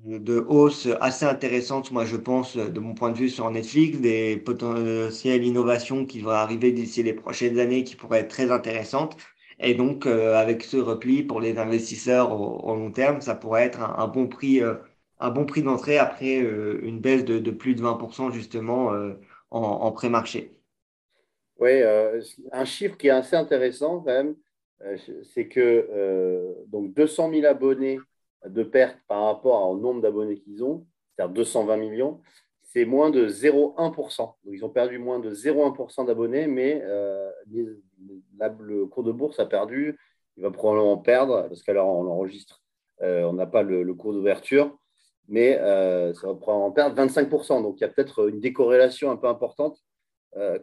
de 0.06 0.40
hausse 0.40 0.88
assez 1.00 1.26
intéressantes, 1.26 1.92
moi 1.92 2.06
je 2.06 2.16
pense, 2.18 2.58
de 2.58 2.80
mon 2.80 2.94
point 2.94 3.12
de 3.12 3.18
vue 3.18 3.30
sur 3.30 3.50
Netflix, 3.52 4.00
des 4.00 4.38
potentielles 4.38 5.44
innovations 5.44 6.06
qui 6.06 6.22
vont 6.22 6.32
arriver 6.32 6.72
d'ici 6.72 7.04
les 7.04 7.14
prochaines 7.14 7.60
années 7.60 7.84
qui 7.84 7.96
pourraient 7.96 8.22
être 8.22 8.30
très 8.30 8.52
intéressantes. 8.52 9.16
Et 9.60 9.76
donc, 9.76 10.08
euh, 10.08 10.36
avec 10.36 10.64
ce 10.64 10.78
repli 10.78 11.22
pour 11.22 11.40
les 11.40 11.58
investisseurs 11.60 12.32
au, 12.32 12.76
long 12.76 12.92
terme, 12.92 13.22
ça 13.22 13.36
pourrait 13.36 13.66
être 13.66 13.82
un, 13.82 14.08
bon 14.08 14.28
prix, 14.28 14.62
euh, 14.64 14.76
un 15.20 15.30
bon 15.30 15.46
prix 15.46 15.62
d'entrée 15.62 16.00
après 16.00 16.42
euh, 16.42 16.80
une 16.82 17.00
baisse 17.00 17.24
de, 17.24 17.38
de, 17.38 17.52
plus 17.52 17.76
de 17.76 17.84
20% 17.84 18.32
justement 18.32 18.92
en, 19.52 19.62
en 19.62 19.92
pré-marché. 19.92 20.52
Oui, 21.60 21.84
un 22.52 22.66
chiffre 22.66 22.98
qui 22.98 23.08
est 23.08 23.12
assez 23.12 23.36
intéressant 23.36 24.00
quand 24.00 24.06
même, 24.06 24.36
c'est 25.36 25.48
que 25.48 26.56
donc 26.70 26.96
200 26.96 27.32
000 27.32 27.46
abonnés 27.46 28.00
de 28.48 28.64
perte 28.64 28.98
par 29.08 29.26
rapport 29.26 29.70
au 29.70 29.78
nombre 29.78 30.02
d'abonnés 30.02 30.38
qu'ils 30.40 30.64
ont, 30.64 30.86
c'est-à-dire 31.16 31.34
220 31.34 31.78
millions, 31.78 32.22
c'est 32.64 32.86
moins 32.86 33.10
de 33.10 33.28
0,1%. 33.28 34.18
Donc, 34.18 34.36
ils 34.46 34.64
ont 34.64 34.70
perdu 34.70 34.98
moins 34.98 35.20
de 35.20 35.34
0,1% 35.34 36.06
d'abonnés, 36.06 36.48
mais 36.48 36.82
euh, 36.84 37.30
le 37.50 38.86
cours 38.86 39.04
de 39.04 39.12
bourse 39.12 39.40
a 39.40 39.46
perdu. 39.46 40.00
Il 40.38 40.44
va 40.44 40.52
probablement 40.52 40.98
perdre, 40.98 41.48
parce 41.50 41.64
qu'alors 41.64 41.90
on 41.90 42.08
enregistre, 42.08 42.62
euh, 43.02 43.24
on 43.24 43.34
n'a 43.34 43.46
pas 43.46 43.64
le, 43.64 43.94
cours 43.94 44.14
d'ouverture, 44.14 44.78
mais 45.28 45.60
euh, 45.60 46.14
ça 46.14 46.28
va 46.28 46.36
probablement 46.36 46.72
perdre 46.72 46.96
25%. 46.96 47.62
Donc, 47.62 47.80
il 47.80 47.82
y 47.82 47.86
a 47.86 47.90
peut-être 47.90 48.30
une 48.30 48.40
décorrélation 48.40 49.12
un 49.12 49.18
peu 49.18 49.28
importante 49.28 49.78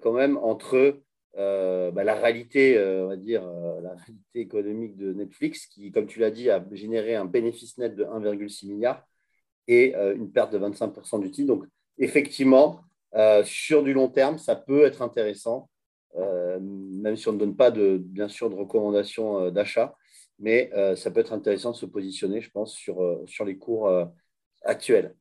quand 0.00 0.12
même 0.12 0.38
entre 0.38 0.98
euh, 1.36 1.90
bah, 1.90 2.04
la 2.04 2.14
réalité, 2.14 2.76
euh, 2.76 3.04
on 3.04 3.08
va 3.08 3.16
dire, 3.16 3.46
euh, 3.46 3.80
la 3.80 3.94
réalité 3.94 4.40
économique 4.40 4.96
de 4.96 5.12
Netflix, 5.12 5.66
qui, 5.66 5.92
comme 5.92 6.06
tu 6.06 6.18
l'as 6.18 6.30
dit, 6.30 6.50
a 6.50 6.64
généré 6.72 7.14
un 7.14 7.24
bénéfice 7.26 7.78
net 7.78 7.94
de 7.94 8.04
1,6 8.04 8.66
milliard 8.66 9.06
et 9.66 9.94
une 9.94 10.32
perte 10.32 10.52
de 10.52 10.58
25% 10.58 11.20
du. 11.20 11.44
Donc, 11.44 11.66
effectivement, 11.98 12.80
sur 13.44 13.82
du 13.82 13.92
long 13.92 14.08
terme, 14.08 14.38
ça 14.38 14.56
peut 14.56 14.86
être 14.86 15.02
intéressant, 15.02 15.68
même 16.16 17.16
si 17.16 17.28
on 17.28 17.34
ne 17.34 17.38
donne 17.38 17.54
pas, 17.54 17.70
de, 17.70 17.98
bien 17.98 18.28
sûr, 18.28 18.48
de 18.48 18.54
recommandations 18.54 19.50
d'achat, 19.50 19.94
mais 20.38 20.70
ça 20.96 21.10
peut 21.10 21.20
être 21.20 21.34
intéressant 21.34 21.72
de 21.72 21.76
se 21.76 21.84
positionner, 21.84 22.40
je 22.40 22.50
pense, 22.50 22.72
sur 22.72 23.44
les 23.44 23.58
cours 23.58 23.92
actuels. 24.62 25.14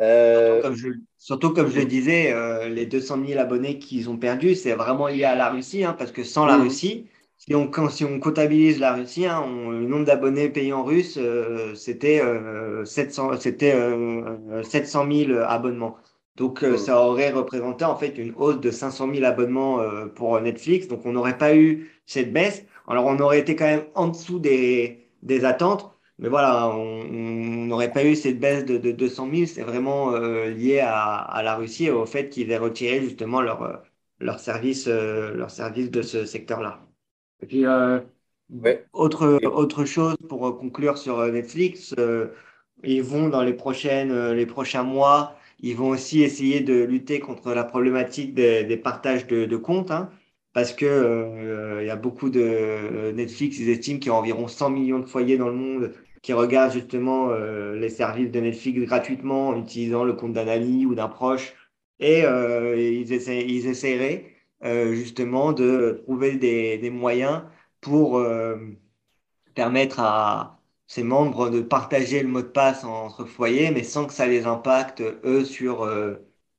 Euh, 0.00 0.74
surtout, 1.18 1.50
comme 1.50 1.70
je, 1.70 1.78
le 1.78 1.84
disais, 1.84 2.32
euh, 2.32 2.68
les 2.68 2.86
200 2.86 3.18
000 3.26 3.40
abonnés 3.40 3.78
qu'ils 3.78 4.10
ont 4.10 4.16
perdus, 4.16 4.54
c'est 4.54 4.72
vraiment 4.72 5.08
lié 5.08 5.24
à 5.24 5.34
la 5.34 5.50
Russie, 5.50 5.84
hein, 5.84 5.94
parce 5.96 6.10
que 6.12 6.24
sans 6.24 6.46
la 6.46 6.58
mm. 6.58 6.62
Russie, 6.62 7.06
si 7.38 7.54
on, 7.54 7.70
si 7.88 8.04
on 8.04 8.18
comptabilise 8.18 8.80
la 8.80 8.94
Russie, 8.94 9.26
hein, 9.26 9.44
le 9.70 9.86
nombre 9.86 10.04
d'abonnés 10.04 10.48
payés 10.48 10.72
en 10.72 10.84
russe, 10.84 11.16
euh, 11.18 11.74
c'était 11.74 12.22
700, 12.84 13.32
700 14.62 15.06
000 15.10 15.38
abonnements. 15.40 15.96
Donc, 16.36 16.62
mm. 16.62 16.76
ça 16.76 17.00
aurait 17.00 17.30
représenté 17.30 17.84
en 17.84 17.96
fait 17.96 18.18
une 18.18 18.34
hausse 18.36 18.60
de 18.60 18.70
500 18.70 19.14
000 19.14 19.24
abonnements 19.24 19.78
pour 20.16 20.40
Netflix. 20.40 20.88
Donc, 20.88 21.06
on 21.06 21.12
n'aurait 21.12 21.38
pas 21.38 21.54
eu 21.54 21.90
cette 22.06 22.32
baisse. 22.32 22.64
Alors, 22.88 23.06
on 23.06 23.18
aurait 23.20 23.38
été 23.38 23.54
quand 23.56 23.66
même 23.66 23.84
en 23.94 24.08
dessous 24.08 24.38
des, 24.40 25.06
des 25.22 25.44
attentes. 25.44 25.93
Mais 26.18 26.28
voilà, 26.28 26.68
on 26.68 27.04
n'aurait 27.66 27.92
pas 27.92 28.04
eu 28.04 28.14
cette 28.14 28.38
baisse 28.38 28.64
de, 28.64 28.78
200 28.92 29.30
000. 29.32 29.46
C'est 29.46 29.62
vraiment 29.62 30.12
euh, 30.12 30.48
lié 30.50 30.80
à, 30.80 31.40
la 31.42 31.56
Russie 31.56 31.86
et 31.86 31.90
au 31.90 32.06
fait 32.06 32.28
qu'ils 32.28 32.50
aient 32.52 32.58
retiré 32.58 33.00
justement 33.00 33.40
leur, 33.40 33.62
euh, 33.62 33.76
leur, 34.20 34.38
service, 34.38 34.86
euh, 34.86 35.34
leur 35.34 35.50
service 35.50 35.90
de 35.90 36.02
ce 36.02 36.24
secteur-là. 36.24 36.80
Et 37.42 37.46
puis, 37.46 37.64
autre, 38.92 39.40
autre 39.44 39.84
chose 39.84 40.16
pour 40.28 40.58
conclure 40.58 40.98
sur 40.98 41.26
Netflix, 41.26 41.94
ils 42.84 43.02
vont 43.02 43.28
dans 43.28 43.42
les, 43.42 43.52
prochaines, 43.52 44.32
les 44.32 44.46
prochains 44.46 44.82
mois, 44.84 45.36
ils 45.60 45.76
vont 45.76 45.88
aussi 45.88 46.22
essayer 46.22 46.60
de 46.60 46.84
lutter 46.84 47.20
contre 47.20 47.52
la 47.54 47.64
problématique 47.64 48.34
des, 48.34 48.76
partages 48.76 49.26
de, 49.26 49.56
comptes. 49.56 49.90
Hein 49.90 50.10
parce 50.54 50.72
que 50.72 50.86
euh, 50.86 51.82
il 51.82 51.86
y 51.88 51.90
a 51.90 51.96
beaucoup 51.96 52.30
de 52.30 52.40
euh, 52.40 53.12
Netflix, 53.12 53.58
ils 53.58 53.68
estiment 53.70 53.98
qu'il 53.98 54.08
y 54.08 54.10
a 54.10 54.14
environ 54.14 54.48
100 54.48 54.70
millions 54.70 55.00
de 55.00 55.06
foyers 55.06 55.36
dans 55.38 55.48
le 55.48 55.54
monde 55.54 55.92
qui 56.22 56.32
regardent 56.32 56.72
justement 56.72 57.30
euh, 57.30 57.76
les 57.76 57.90
services 57.90 58.30
de 58.30 58.40
Netflix 58.40 58.80
gratuitement 58.82 59.48
en 59.48 59.60
utilisant 59.60 60.04
le 60.04 60.14
compte 60.14 60.32
d'un 60.34 60.48
ami 60.48 60.86
ou 60.86 60.94
d'un 60.94 61.08
proche. 61.08 61.54
Et 62.00 62.20
ils, 62.22 63.12
essaient, 63.12 63.46
ils 63.46 63.66
essaieraient 63.66 64.34
justement 64.92 65.52
de 65.52 66.02
trouver 66.04 66.36
des, 66.36 66.78
des 66.78 66.90
moyens 66.90 67.42
pour 67.80 68.22
permettre 69.54 70.00
à 70.00 70.60
ces 70.86 71.02
membres 71.02 71.50
de 71.50 71.60
partager 71.62 72.22
le 72.22 72.28
mot 72.28 72.42
de 72.42 72.46
passe 72.48 72.84
entre 72.84 73.24
foyers, 73.24 73.70
mais 73.70 73.82
sans 73.84 74.06
que 74.06 74.12
ça 74.12 74.26
les 74.26 74.46
impacte, 74.46 75.02
eux, 75.24 75.44
sur 75.44 75.88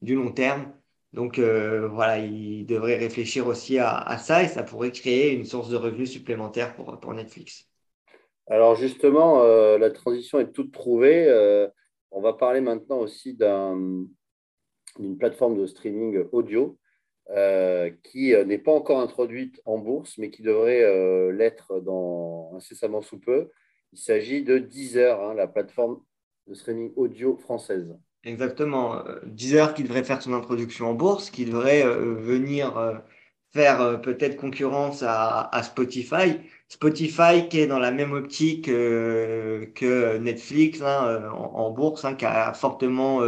du 0.02 0.16
long 0.16 0.32
terme. 0.32 0.72
Donc 1.16 1.40
voilà, 1.40 2.20
il 2.20 2.66
devrait 2.66 2.98
réfléchir 2.98 3.48
aussi 3.48 3.80
à, 3.80 4.18
ça 4.18 4.44
et 4.44 4.48
ça 4.48 4.64
pourrait 4.64 4.92
créer 4.92 5.34
une 5.34 5.46
source 5.46 5.70
de 5.70 5.78
revenus 5.78 6.12
supplémentaire 6.12 6.76
pour, 6.76 7.00
pour 7.00 7.14
Netflix. 7.14 7.70
Alors 8.48 8.76
justement, 8.76 9.42
la 9.78 9.92
transition 9.92 10.40
est 10.40 10.52
toute 10.52 10.74
trouvée. 10.74 11.28
on 12.12 12.22
va 12.22 12.34
parler 12.34 12.60
maintenant 12.60 13.00
aussi 13.00 13.34
d'une 13.34 15.18
plateforme 15.18 15.58
de 15.58 15.66
streaming 15.66 16.26
audio 16.34 16.78
euh, 17.32 17.90
qui 18.04 18.36
euh, 18.36 18.46
n'est 18.46 18.60
pas 18.60 18.72
encore 18.72 19.00
introduite 19.00 19.60
en 19.66 19.80
bourse, 19.80 20.20
mais 20.20 20.30
qui 20.30 20.44
devrait 20.44 20.84
euh, 20.84 21.32
l'être 21.32 21.82
incessamment 22.56 23.02
sous 23.02 23.20
peu. 23.20 23.50
Il 23.94 23.98
s'agit 23.98 24.44
de 24.44 24.60
Deezer, 24.60 25.20
hein, 25.20 25.34
la 25.34 25.48
plateforme 25.48 26.00
de 26.46 26.54
streaming 26.54 26.94
audio 26.96 27.36
française. 27.38 27.98
Exactement. 28.26 29.04
Deezer 29.26 29.74
qui 29.74 29.84
devrait 29.84 30.04
faire 30.04 30.22
son 30.22 30.34
introduction 30.34 30.90
en 30.90 30.94
bourse, 30.94 31.30
qui 31.30 31.46
devrait 31.46 31.84
venir 31.84 33.02
faire 33.54 34.02
peut-être 34.02 34.36
concurrence 34.36 35.04
à, 35.04 35.62
Spotify. 35.64 36.40
Spotify 36.68 37.48
qui 37.50 37.60
est 37.60 37.68
dans 37.68 37.80
la 37.80 37.92
même 37.92 38.14
optique 38.14 38.66
que 38.66 40.18
Netflix 40.18 40.82
hein, 40.82 41.30
en, 41.34 41.70
bourse, 41.72 42.04
hein, 42.04 42.16
qui 42.16 42.26
a 42.26 42.54
fortement 42.54 43.22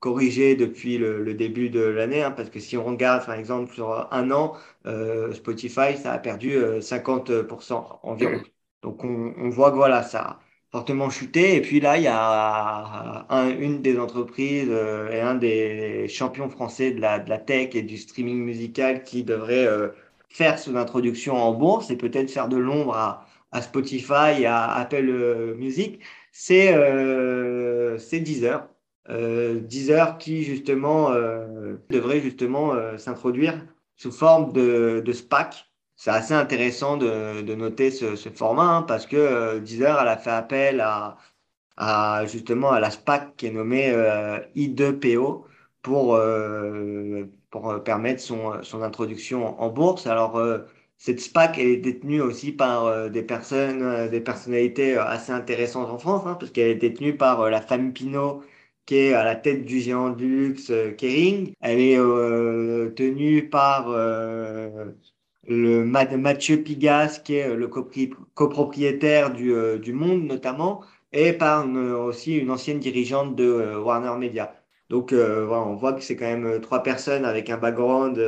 corrigé 0.00 0.56
depuis 0.56 0.98
le, 0.98 1.34
début 1.34 1.70
de 1.70 1.80
l'année, 1.80 2.22
hein, 2.22 2.30
parce 2.30 2.50
que 2.50 2.60
si 2.60 2.76
on 2.76 2.84
regarde 2.84 3.26
par 3.26 3.34
exemple 3.34 3.72
sur 3.74 4.12
un 4.12 4.30
an, 4.30 4.54
euh, 4.86 5.32
Spotify, 5.32 5.96
ça 5.96 6.12
a 6.12 6.18
perdu 6.18 6.56
50% 6.80 7.72
euh, 7.72 7.78
environ. 8.02 8.42
Donc 8.82 9.04
on, 9.04 9.48
voit 9.50 9.70
que 9.70 9.76
voilà, 9.76 10.02
ça 10.02 10.38
fortement 10.76 11.10
chuté. 11.10 11.56
Et 11.56 11.60
puis 11.60 11.80
là, 11.80 11.96
il 11.96 12.04
y 12.04 12.08
a 12.08 13.26
une 13.58 13.82
des 13.82 13.98
entreprises 13.98 14.68
euh, 14.70 15.10
et 15.10 15.20
un 15.20 15.34
des 15.34 16.08
champions 16.08 16.48
français 16.50 16.90
de 16.92 17.00
la, 17.00 17.18
de 17.18 17.28
la 17.30 17.38
tech 17.38 17.74
et 17.74 17.82
du 17.82 17.96
streaming 17.96 18.44
musical 18.44 19.02
qui 19.04 19.24
devrait 19.24 19.68
faire 20.28 20.58
son 20.58 20.76
introduction 20.76 21.34
en 21.36 21.52
bourse 21.52 21.90
et 21.90 21.96
peut-être 21.96 22.30
faire 22.30 22.48
de 22.48 22.56
l'ombre 22.56 22.94
à, 22.94 23.26
à, 23.52 23.62
Spotify, 23.62 24.44
à 24.46 24.72
Apple 24.74 25.54
Music, 25.56 26.00
c'est 26.32 26.72
Deezer. 28.20 28.68
Euh, 29.08 29.60
Deezer 29.60 30.18
qui 30.18 30.42
justement 30.42 31.12
euh, 31.12 31.76
devrait 31.90 32.20
justement 32.20 32.74
euh, 32.74 32.96
s'introduire 32.98 33.54
sous 33.96 34.10
forme 34.10 34.52
de, 34.52 35.02
de 35.04 35.12
SPAC. 35.12 35.70
C'est 35.96 36.10
assez 36.10 36.34
intéressant 36.34 36.96
de, 36.96 37.42
de 37.42 37.54
noter 37.54 37.90
ce, 37.90 38.16
ce 38.16 38.28
format 38.28 38.76
hein, 38.78 38.82
parce 38.82 39.06
que 39.06 39.58
Deezer 39.60 39.98
elle 40.00 40.08
a 40.08 40.16
fait 40.18 40.30
appel 40.30 40.80
à, 40.80 41.16
à, 41.76 42.26
justement 42.26 42.70
à 42.72 42.80
la 42.80 42.90
SPAC 42.90 43.36
qui 43.36 43.46
est 43.46 43.50
nommée 43.50 43.92
I2PO 44.54 45.44
pour, 45.82 46.18
pour 47.50 47.82
permettre 47.84 48.20
son, 48.20 48.62
son 48.62 48.82
introduction 48.82 49.60
en 49.60 49.70
bourse. 49.70 50.06
Alors 50.06 50.40
cette 50.98 51.20
SPAC 51.20 51.58
elle 51.58 51.66
est 51.68 51.76
détenue 51.78 52.20
aussi 52.20 52.52
par 52.52 53.10
des 53.10 53.22
personnes, 53.22 54.08
des 54.10 54.20
personnalités 54.20 54.96
assez 54.98 55.32
intéressantes 55.32 55.88
en 55.90 55.98
France, 55.98 56.24
hein, 56.26 56.36
parce 56.38 56.52
qu'elle 56.52 56.70
est 56.70 56.74
détenue 56.76 57.16
par 57.16 57.50
la 57.50 57.60
famille 57.62 57.92
Pinot 57.92 58.42
qui 58.86 58.96
est 58.96 59.12
à 59.14 59.24
la 59.24 59.36
tête 59.36 59.64
du 59.64 59.80
géant 59.80 60.10
du 60.10 60.28
luxe 60.28 60.70
euh, 60.70 60.92
Kering. 60.92 61.52
Elle 61.60 61.80
est 61.80 61.98
euh, 61.98 62.90
tenue 62.90 63.48
par 63.50 63.88
euh, 63.90 64.92
le 65.48 65.84
Mathieu 65.84 66.62
Pigas, 66.62 67.20
qui 67.24 67.36
est 67.36 67.54
le 67.54 67.68
copropriétaire 67.68 69.32
du, 69.32 69.54
du 69.80 69.92
Monde 69.92 70.24
notamment, 70.24 70.82
et 71.12 71.32
par 71.32 71.66
aussi 71.68 72.36
une 72.36 72.50
ancienne 72.50 72.80
dirigeante 72.80 73.36
de 73.36 73.76
Warner 73.76 74.18
Media. 74.18 74.54
Donc 74.90 75.12
voilà, 75.12 75.62
on 75.66 75.74
voit 75.76 75.92
que 75.94 76.02
c'est 76.02 76.16
quand 76.16 76.26
même 76.26 76.60
trois 76.60 76.82
personnes 76.82 77.24
avec 77.24 77.50
un 77.50 77.58
background 77.58 78.20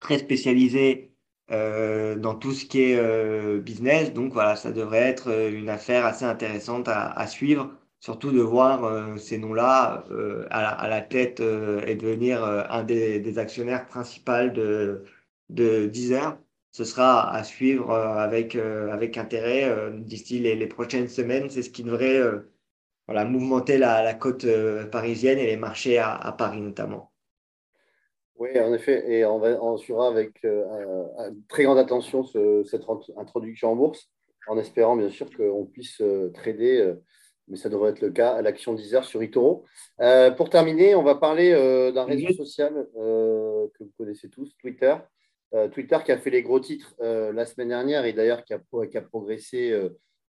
très 0.00 0.18
spécialisé 0.18 1.14
dans 1.48 2.34
tout 2.40 2.52
ce 2.52 2.64
qui 2.66 2.82
est 2.82 3.58
business. 3.60 4.12
Donc 4.12 4.32
voilà, 4.32 4.56
ça 4.56 4.72
devrait 4.72 4.98
être 4.98 5.30
une 5.52 5.68
affaire 5.68 6.06
assez 6.06 6.24
intéressante 6.24 6.88
à, 6.88 7.26
suivre 7.26 7.70
surtout 8.02 8.32
de 8.32 8.40
voir 8.40 8.84
euh, 8.84 9.16
ces 9.16 9.38
noms-là 9.38 10.04
euh, 10.10 10.46
à, 10.50 10.88
la 10.88 11.00
tête 11.00 11.40
euh, 11.40 11.82
et 11.86 11.94
devenir 11.94 12.42
un 12.44 12.82
des, 12.82 13.38
actionnaires 13.38 13.86
principaux 13.86 14.48
de, 14.52 15.04
de 15.52 15.86
Deezer. 15.86 16.38
Ce 16.70 16.84
sera 16.84 17.30
à 17.30 17.44
suivre 17.44 17.92
avec, 17.92 18.56
avec 18.56 19.18
intérêt 19.18 19.70
d'ici 19.92 20.38
les, 20.38 20.66
prochaines 20.66 21.08
semaines. 21.08 21.50
C'est 21.50 21.62
ce 21.62 21.68
qui 21.68 21.82
devrait 21.82 22.18
voilà, 23.06 23.26
mouvementer 23.26 23.76
la, 23.76 24.02
la 24.02 24.14
côte 24.14 24.46
parisienne 24.90 25.38
et 25.38 25.46
les 25.46 25.58
marchés 25.58 25.98
à, 25.98 26.34
Paris 26.38 26.62
notamment. 26.62 27.12
Oui, 28.36 28.58
en 28.58 28.72
effet, 28.72 29.04
et 29.06 29.26
on, 29.26 29.38
va, 29.38 29.62
on 29.62 29.76
suivra 29.76 30.08
avec 30.08 30.40
très 31.48 31.64
grande 31.64 31.76
attention 31.76 32.24
cette 32.24 32.84
introduction 33.18 33.72
en 33.72 33.76
bourse, 33.76 34.10
en 34.46 34.56
espérant 34.56 34.96
bien 34.96 35.10
sûr 35.10 35.28
qu'on 35.36 35.66
puisse 35.66 36.02
trader 36.32 36.94
mais 37.48 37.56
ça 37.56 37.68
devrait 37.68 37.90
être 37.90 38.00
le 38.00 38.10
cas 38.10 38.32
à 38.32 38.42
l'action 38.42 38.74
Deezer 38.74 39.04
sur 39.04 39.22
eToro. 39.22 39.64
Euh, 40.00 40.30
pour 40.30 40.50
terminer, 40.50 40.94
on 40.94 41.02
va 41.02 41.16
parler 41.16 41.52
euh, 41.52 41.92
d'un 41.92 42.04
réseau 42.04 42.32
social 42.32 42.88
euh, 42.96 43.66
que 43.74 43.84
vous 43.84 43.92
connaissez 43.98 44.28
tous, 44.28 44.56
Twitter. 44.58 44.94
Twitter 45.72 45.98
qui 46.04 46.12
a 46.12 46.18
fait 46.18 46.30
les 46.30 46.42
gros 46.42 46.60
titres 46.60 46.94
la 47.00 47.44
semaine 47.44 47.68
dernière 47.68 48.04
et 48.04 48.12
d'ailleurs 48.12 48.44
qui 48.44 48.54
a, 48.54 48.58
progressé 49.02 49.70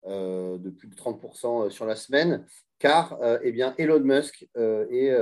de 0.05 0.69
plus 0.69 0.87
de 0.87 0.95
30% 0.95 1.69
sur 1.69 1.85
la 1.85 1.95
semaine, 1.95 2.45
car 2.79 3.17
eh 3.41 3.51
bien, 3.51 3.73
Elon 3.77 4.01
Musk 4.01 4.47
est, 4.55 5.15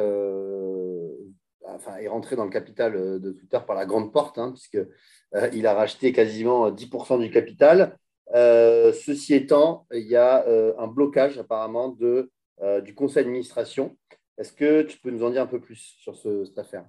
enfin, 1.66 1.98
est 1.98 2.08
rentré 2.08 2.36
dans 2.36 2.46
le 2.46 2.52
capital 2.52 2.94
de 3.20 3.32
Twitter 3.32 3.60
par 3.66 3.76
la 3.76 3.86
grande 3.86 4.12
porte, 4.12 4.40
hein, 4.40 4.52
puisqu'il 4.52 5.68
a 5.68 5.74
racheté 5.74 6.12
quasiment 6.12 6.72
10% 6.72 7.20
du 7.20 7.30
capital. 7.30 7.98
Euh, 8.34 8.94
ceci 8.94 9.34
étant, 9.34 9.88
il 9.92 10.08
y 10.08 10.16
a 10.16 10.48
euh, 10.48 10.74
un 10.78 10.88
blocage 10.88 11.38
apparemment 11.38 11.96
euh, 12.02 12.82
du 12.82 12.96
conseil 12.96 13.24
d'administration. 13.24 13.98
Est-ce 14.38 14.54
que 14.54 14.84
tu 14.84 14.98
peux 15.00 15.12
nous 15.12 15.24
en 15.24 15.30
dire 15.30 15.42
un 15.42 15.48
peu 15.48 15.60
plus 15.60 15.98
sur 16.00 16.16
cette 16.16 16.58
affaire? 16.58 16.86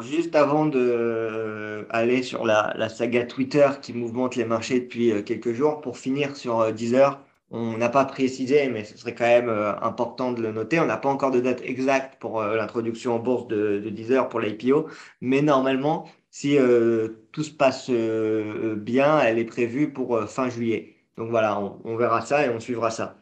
Juste 0.00 0.34
avant 0.34 0.66
d'aller 0.66 2.22
sur 2.22 2.44
la, 2.44 2.74
la, 2.76 2.88
saga 2.88 3.24
Twitter 3.24 3.68
qui 3.80 3.92
mouvemente 3.92 4.36
les 4.36 4.44
marchés 4.44 4.80
depuis 4.80 5.24
quelques 5.24 5.52
jours, 5.52 5.80
pour 5.80 5.96
finir 5.98 6.36
sur 6.36 6.72
Deezer, 6.72 7.24
on 7.50 7.78
n'a 7.78 7.88
pas 7.88 8.04
précisé, 8.04 8.68
mais 8.68 8.84
ce 8.84 8.98
serait 8.98 9.14
quand 9.14 9.24
même 9.26 9.48
important 9.48 10.32
de 10.32 10.42
le 10.42 10.52
noter. 10.52 10.80
On 10.80 10.86
n'a 10.86 10.96
pas 10.96 11.08
encore 11.08 11.30
de 11.30 11.40
date 11.40 11.62
exacte 11.62 12.20
pour 12.20 12.42
l'introduction 12.42 13.14
en 13.14 13.18
bourse 13.20 13.48
de, 13.48 13.78
de 13.78 13.90
Deezer 13.90 14.28
pour 14.28 14.40
l'IPO, 14.40 14.88
mais 15.20 15.42
normalement, 15.42 16.06
si 16.30 16.58
euh, 16.58 17.08
tout 17.32 17.42
se 17.42 17.50
passe 17.50 17.88
euh, 17.90 18.76
bien, 18.76 19.20
elle 19.20 19.38
est 19.38 19.44
prévue 19.44 19.92
pour 19.92 20.16
euh, 20.16 20.26
fin 20.26 20.48
juillet. 20.48 20.96
Donc 21.16 21.30
voilà, 21.30 21.60
on, 21.84 21.96
verra 21.96 22.22
ça 22.22 22.46
et 22.46 22.50
on 22.50 22.60
suivra 22.60 22.90
ça. 22.90 23.18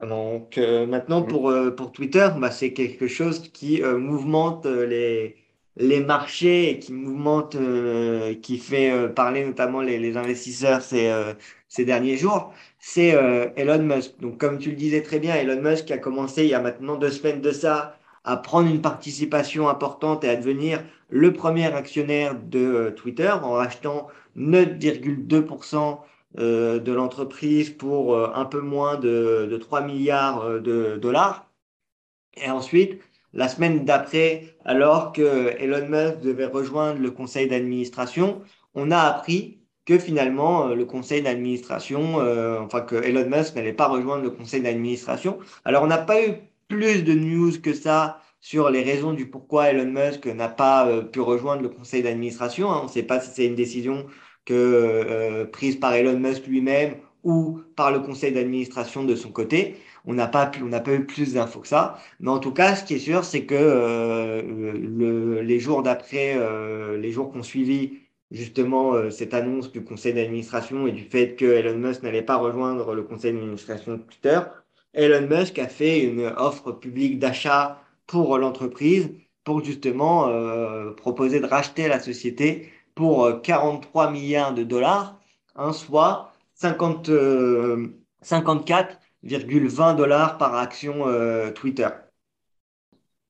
Donc 0.00 0.56
maintenant, 0.58 1.22
pour, 1.22 1.52
pour 1.76 1.92
Twitter, 1.92 2.28
bah, 2.38 2.50
c'est 2.50 2.72
quelque 2.72 3.06
chose 3.08 3.48
qui 3.52 3.82
mouvemente 3.82 4.66
les, 4.66 5.41
les 5.76 6.00
marchés 6.00 6.78
qui 6.80 6.92
mouvemente, 6.92 7.56
qui 8.42 8.58
fait 8.58 9.08
parler 9.14 9.44
notamment 9.44 9.80
les, 9.80 9.98
les 9.98 10.16
investisseurs 10.16 10.82
ces, 10.82 11.10
ces 11.68 11.84
derniers 11.84 12.16
jours, 12.16 12.52
c'est 12.78 13.16
Elon 13.56 13.82
Musk. 13.82 14.20
Donc 14.20 14.38
comme 14.38 14.58
tu 14.58 14.70
le 14.70 14.76
disais 14.76 15.02
très 15.02 15.18
bien, 15.18 15.34
Elon 15.34 15.62
Musk 15.62 15.90
a 15.90 15.98
commencé 15.98 16.44
il 16.44 16.50
y 16.50 16.54
a 16.54 16.60
maintenant 16.60 16.96
deux 16.96 17.10
semaines 17.10 17.40
de 17.40 17.52
ça 17.52 17.96
à 18.24 18.36
prendre 18.36 18.68
une 18.68 18.80
participation 18.80 19.68
importante 19.68 20.24
et 20.24 20.28
à 20.28 20.36
devenir 20.36 20.82
le 21.08 21.32
premier 21.32 21.66
actionnaire 21.66 22.34
de 22.34 22.58
euh, 22.58 22.90
Twitter 22.90 23.30
en 23.30 23.52
rachetant 23.52 24.08
9,2% 24.36 25.98
euh, 26.38 26.78
de 26.78 26.92
l'entreprise 26.92 27.70
pour 27.70 28.14
euh, 28.14 28.30
un 28.34 28.44
peu 28.44 28.60
moins 28.60 28.96
de, 28.96 29.58
3 29.60 29.82
milliards 29.82 30.60
de 30.60 30.96
dollars. 30.96 31.50
Et 32.36 32.50
ensuite, 32.50 33.02
la 33.32 33.48
semaine 33.48 33.84
d'après, 33.84 34.56
alors 34.64 35.12
que 35.12 35.54
Elon 35.58 35.88
Musk 35.88 36.20
devait 36.20 36.46
rejoindre 36.46 37.00
le 37.00 37.10
conseil 37.10 37.48
d'administration, 37.48 38.42
on 38.74 38.90
a 38.90 38.98
appris 38.98 39.58
que 39.84 39.98
finalement 39.98 40.68
le 40.68 40.84
conseil 40.84 41.22
d'administration, 41.22 42.16
enfin 42.60 42.82
que 42.82 42.96
Elon 42.96 43.28
Musk 43.28 43.56
n'allait 43.56 43.72
pas 43.72 43.88
rejoindre 43.88 44.22
le 44.22 44.30
conseil 44.30 44.62
d'administration. 44.62 45.38
Alors 45.64 45.82
on 45.82 45.88
n'a 45.88 45.98
pas 45.98 46.24
eu 46.24 46.34
plus 46.68 47.02
de 47.02 47.14
news 47.14 47.60
que 47.60 47.74
ça 47.74 48.20
sur 48.42 48.70
les 48.70 48.82
raisons 48.82 49.14
du 49.14 49.30
pourquoi 49.30 49.70
Elon 49.70 49.90
Musk 49.90 50.26
n'a 50.26 50.48
pas 50.48 50.86
euh, 50.86 51.02
pu 51.02 51.20
rejoindre 51.20 51.62
le 51.62 51.68
conseil 51.68 52.02
d'administration. 52.02 52.70
Hein. 52.70 52.80
On 52.82 52.84
ne 52.86 52.90
sait 52.90 53.04
pas 53.04 53.20
si 53.20 53.30
c'est 53.32 53.46
une 53.46 53.54
décision 53.54 54.06
que, 54.44 54.52
euh, 54.52 55.44
prise 55.46 55.76
par 55.76 55.94
Elon 55.94 56.18
Musk 56.18 56.46
lui-même 56.48 56.96
ou 57.22 57.60
par 57.76 57.92
le 57.92 58.00
conseil 58.00 58.32
d'administration 58.32 59.04
de 59.04 59.14
son 59.14 59.30
côté. 59.30 59.76
On 60.04 60.14
n'a 60.14 60.26
pas, 60.26 60.46
pas 60.46 60.94
eu 60.94 61.06
plus 61.06 61.34
d'infos 61.34 61.60
que 61.60 61.68
ça. 61.68 61.98
Mais 62.20 62.30
en 62.30 62.38
tout 62.38 62.52
cas, 62.52 62.74
ce 62.76 62.84
qui 62.84 62.94
est 62.94 62.98
sûr, 62.98 63.24
c'est 63.24 63.44
que 63.46 63.54
euh, 63.54 64.42
le, 64.42 65.42
les 65.42 65.60
jours 65.60 65.82
d'après, 65.82 66.36
les 66.98 67.12
jours 67.12 67.32
qu'on 67.32 67.42
suivi 67.42 68.00
justement 68.30 69.10
cette 69.10 69.34
annonce 69.34 69.70
du 69.70 69.84
conseil 69.84 70.14
d'administration 70.14 70.86
et 70.86 70.92
du 70.92 71.04
fait 71.04 71.36
que 71.36 71.44
Elon 71.44 71.76
Musk 71.78 72.02
n'allait 72.02 72.22
pas 72.22 72.36
rejoindre 72.36 72.94
le 72.94 73.02
conseil 73.02 73.32
d'administration 73.32 73.92
de 73.92 73.98
Twitter, 73.98 74.40
Elon 74.94 75.26
Musk 75.28 75.58
a 75.58 75.68
fait 75.68 76.02
une 76.04 76.32
offre 76.36 76.72
publique 76.72 77.18
d'achat 77.18 77.80
pour 78.06 78.38
l'entreprise 78.38 79.10
pour 79.44 79.62
justement 79.64 80.28
proposer 80.96 81.40
de 81.40 81.46
racheter 81.46 81.88
la 81.88 82.00
société 82.00 82.72
pour 82.94 83.42
43 83.42 84.10
milliards 84.10 84.54
de 84.54 84.62
dollars, 84.64 85.20
hein, 85.56 85.72
soit 85.72 86.32
50, 86.54 87.10
54,20 89.24 89.96
dollars 89.96 90.38
par 90.38 90.54
action 90.54 91.04
Twitter 91.54 91.88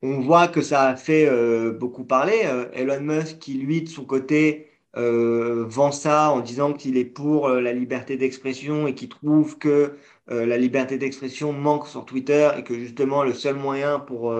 on 0.02 0.20
voit 0.20 0.48
que 0.48 0.62
ça 0.62 0.82
a 0.88 0.96
fait 0.96 1.26
euh, 1.28 1.72
beaucoup 1.72 2.04
parler. 2.04 2.42
Euh, 2.44 2.68
Elon 2.72 3.00
Musk, 3.00 3.38
qui 3.38 3.54
lui, 3.54 3.82
de 3.82 3.88
son 3.88 4.04
côté, 4.04 4.68
euh, 4.96 5.64
vend 5.66 5.92
ça 5.92 6.30
en 6.32 6.40
disant 6.40 6.72
qu'il 6.74 6.96
est 6.96 7.04
pour 7.04 7.48
la 7.48 7.72
liberté 7.72 8.16
d'expression 8.16 8.86
et 8.86 8.94
qui 8.94 9.08
trouve 9.08 9.58
que 9.58 9.96
la 10.28 10.56
liberté 10.56 10.98
d'expression 10.98 11.52
manque 11.52 11.86
sur 11.88 12.04
Twitter 12.06 12.50
et 12.56 12.64
que 12.64 12.74
justement 12.78 13.22
le 13.24 13.34
seul 13.34 13.56
moyen 13.56 13.98
pour 14.00 14.34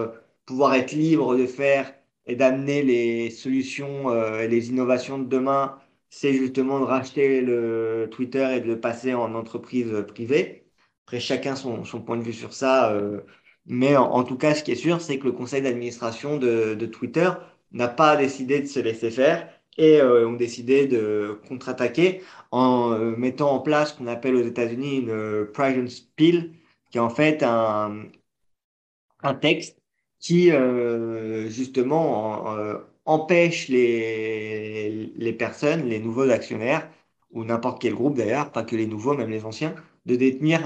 pouvoir 0.47 0.75
être 0.75 0.93
libre 0.93 1.37
de 1.37 1.47
faire 1.47 1.95
et 2.27 2.37
d'amener 2.37 2.83
les 2.83 3.31
solutions 3.31 4.13
et 4.39 4.49
les 4.49 4.71
innovations 4.71 5.19
de 5.19 5.25
demain, 5.25 5.79
c'est 6.11 6.33
justement 6.35 6.81
de 6.81 6.85
racheter 6.85 7.41
le 7.41 8.09
Twitter 8.11 8.57
et 8.57 8.61
de 8.61 8.67
le 8.69 8.81
passer 8.81 9.15
en 9.15 9.35
entreprise 9.35 9.93
privée. 10.09 10.63
Après, 11.07 11.21
chacun 11.21 11.57
son, 11.57 11.85
son 11.85 12.01
point 12.01 12.17
de 12.17 12.23
vue 12.23 12.33
sur 12.33 12.53
ça. 12.53 12.97
Mais 13.67 13.97
en, 13.97 14.25
tout 14.25 14.37
cas, 14.37 14.55
ce 14.55 14.63
qui 14.65 14.73
est 14.73 14.75
sûr, 14.75 15.01
c'est 15.01 15.19
que 15.19 15.25
le 15.27 15.33
conseil 15.33 15.63
d'administration 15.63 16.37
de, 16.39 16.75
Twitter 16.87 17.31
n'a 17.73 17.89
pas 17.89 18.17
décidé 18.17 18.61
de 18.61 18.67
se 18.67 18.81
laisser 18.81 19.11
faire 19.11 19.49
et 19.79 20.01
euh, 20.01 20.29
ont 20.29 20.35
décidé 20.35 20.87
de 20.87 21.41
contre-attaquer 21.49 22.23
en 22.51 22.93
euh, 22.93 23.17
mettant 23.17 23.53
en 23.53 23.61
place 23.61 23.93
ce 23.93 23.99
qu'on 23.99 24.07
appelle 24.07 24.35
aux 24.37 24.43
États-Unis 24.43 24.99
une 24.99 25.11
euh, 25.11 25.51
Private 25.53 25.91
Bill, 26.17 26.53
qui 26.91 26.99
est 26.99 27.01
en 27.01 27.09
fait 27.11 27.43
un, 27.43 28.05
un 29.23 29.35
texte 29.35 29.79
qui 30.19 30.51
justement 31.49 32.45
empêche 33.07 33.69
les, 33.69 35.13
les 35.17 35.33
personnes, 35.33 35.89
les 35.89 35.99
nouveaux 35.99 36.31
actionnaires, 36.31 36.89
ou 37.33 37.45
n'importe 37.45 37.83
quel 37.83 37.95
groupe 37.95 38.17
d'ailleurs, 38.17 38.53
pas 38.53 38.63
que 38.63 38.77
les 38.77 38.87
nouveaux, 38.87 39.15
même 39.15 39.31
les 39.31 39.45
anciens, 39.45 39.75
de 40.07 40.17
détenir 40.17 40.63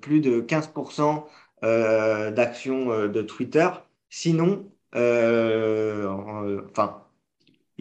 plus 0.00 0.20
de 0.20 0.40
15% 0.40 1.24
euh, 1.64 2.30
d'actions 2.30 2.92
euh, 2.92 3.08
de 3.08 3.22
Twitter. 3.22 3.68
Sinon, 4.10 4.70
euh, 4.94 6.60
enfin, 6.70 7.02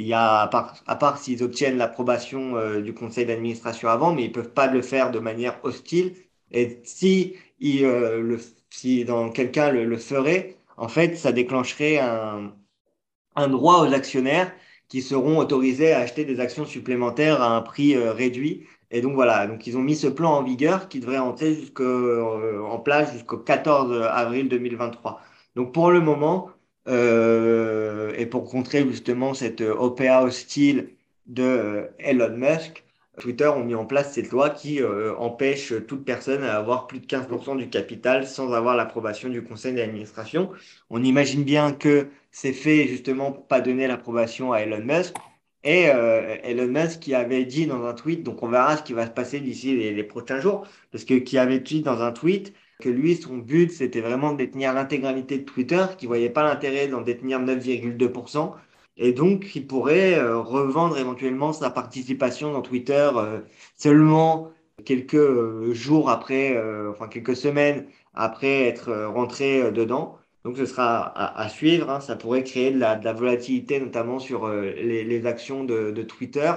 à 0.08 0.96
part, 1.00 1.18
s'ils 1.18 1.44
obtiennent 1.44 1.78
l'approbation 1.78 2.80
du 2.82 2.94
conseil 2.94 3.26
d'administration 3.26 3.90
avant, 3.90 4.14
mais 4.14 4.24
ils 4.26 4.32
peuvent 4.32 4.54
pas 4.54 4.68
le 4.68 4.82
faire 4.82 5.12
de 5.12 5.20
manière 5.20 5.60
hostile. 5.64 6.16
Et 6.52 6.82
si, 6.84 7.36
le, 7.60 8.40
si 8.70 9.06
dans 9.06 9.30
quelqu'un 9.30 9.72
le, 9.72 9.86
le 9.86 9.98
ferait, 9.98 10.58
en 10.78 10.88
fait, 10.88 11.16
ça 11.16 11.32
déclencherait 11.32 12.00
un 12.00 13.48
droit 13.48 13.88
aux 13.88 13.94
actionnaires 13.94 14.52
qui 14.88 15.02
seront 15.02 15.38
autorisés 15.38 15.94
à 15.94 16.00
acheter 16.00 16.26
des 16.26 16.40
actions 16.40 16.66
supplémentaires 16.66 17.42
à 17.42 17.56
un 17.56 17.62
prix 17.62 17.96
réduit 17.98 18.66
et 18.94 19.02
donc 19.02 19.16
voilà, 19.16 19.48
donc 19.48 19.66
ils 19.66 19.76
ont 19.76 19.82
mis 19.82 19.96
ce 19.96 20.06
plan 20.08 20.34
en 20.34 20.44
vigueur 20.44 20.88
qui 20.88 21.00
devrait 21.00 21.18
entrer 21.18 21.58
euh, 21.80 22.62
en 22.62 22.78
place 22.78 23.12
jusqu'au 23.12 23.40
14 23.40 24.04
avril 24.04 24.48
2023. 24.50 25.20
Donc 25.56 25.74
pour 25.74 25.90
le 25.90 26.00
moment, 26.00 26.52
euh, 26.88 28.14
et 28.16 28.28
pour 28.28 28.46
contrer 28.46 28.88
justement 28.88 29.34
cette 29.34 29.62
OPA 29.62 30.22
hostile 30.22 30.90
de 31.26 31.44
euh, 31.44 31.88
Elon 31.98 32.38
Musk, 32.38 32.84
Twitter 33.20 33.48
ont 33.48 33.64
mis 33.64 33.76
en 33.76 33.86
place 33.86 34.14
cette 34.14 34.30
loi 34.32 34.50
qui 34.52 34.82
empêche 35.20 35.74
toute 35.88 36.04
personne 36.04 36.44
à 36.44 36.58
avoir 36.58 36.88
plus 36.88 37.00
de 37.00 37.06
15% 37.06 37.58
du 37.58 37.70
capital 37.70 38.26
sans 38.26 38.54
avoir 38.54 38.76
l'approbation 38.76 39.30
du 39.30 39.44
conseil 39.44 39.76
d'administration. 39.76 40.52
On 40.90 41.04
imagine 41.04 41.44
bien 41.44 41.74
que 41.74 42.08
c'est 42.32 42.54
fait 42.54 42.88
justement 42.88 43.32
pour 43.32 43.48
pas 43.48 43.62
donner 43.62 43.88
l'approbation 43.88 44.52
à 44.52 44.62
Elon 44.62 44.84
Musk 44.84 45.16
et 45.64 45.90
euh, 45.90 46.38
Elon 46.44 46.68
Musk 46.68 47.00
qui 47.00 47.16
avait 47.16 47.46
dit 47.46 47.66
dans 47.68 47.86
un 47.86 47.94
tweet, 47.94 48.24
donc 48.24 48.44
on 48.44 48.48
verra 48.50 48.78
ce 48.78 48.84
qui 48.84 48.94
va 48.94 49.06
se 49.06 49.12
passer 49.12 49.40
d'ici 49.40 49.76
les, 49.94 50.04
prochains 50.04 50.40
jours, 50.40 50.68
parce 50.92 51.06
que 51.06 51.16
qui 51.16 51.38
avait 51.38 51.60
dit 51.60 51.82
dans 51.82 52.02
un 52.02 52.12
tweet 52.12 52.54
que 52.82 52.90
lui, 52.90 53.16
son 53.16 53.38
but, 53.38 53.72
c'était 53.72 54.02
vraiment 54.02 54.34
de 54.34 54.38
détenir 54.38 54.74
l'intégralité 54.74 55.38
de 55.40 55.44
Twitter, 55.46 55.86
qu'il 55.98 56.08
voyait 56.10 56.30
pas 56.30 56.44
l'intérêt 56.44 56.88
d'en 56.88 57.02
détenir 57.02 57.40
9,2%, 57.40 58.54
et 58.98 59.14
donc 59.14 59.56
il 59.56 59.66
pourrait 59.68 60.16
euh, 60.20 60.40
revendre 60.40 60.98
éventuellement 60.98 61.54
sa 61.54 61.70
participation 61.70 62.52
dans 62.52 62.62
Twitter 62.62 63.10
euh, 63.16 63.42
seulement 63.78 64.52
quelques 64.86 65.72
jours 65.72 66.10
après, 66.10 66.58
enfin 66.90 67.08
quelques 67.08 67.36
semaines 67.36 67.86
après 68.14 68.64
être 68.68 68.92
rentré 69.06 69.72
dedans. 69.72 70.18
Donc 70.44 70.58
ce 70.58 70.66
sera 70.66 71.40
à, 71.40 71.50
suivre. 71.50 71.90
Hein. 71.90 72.02
Ça 72.02 72.16
pourrait 72.16 72.44
créer 72.44 72.72
de 72.72 72.80
la, 72.80 73.14
volatilité, 73.14 73.80
notamment 73.80 74.20
sur 74.20 74.46
euh, 74.46 74.72
les, 74.74 75.26
actions 75.26 75.64
de, 75.64 76.04
Twitter. 76.04 76.52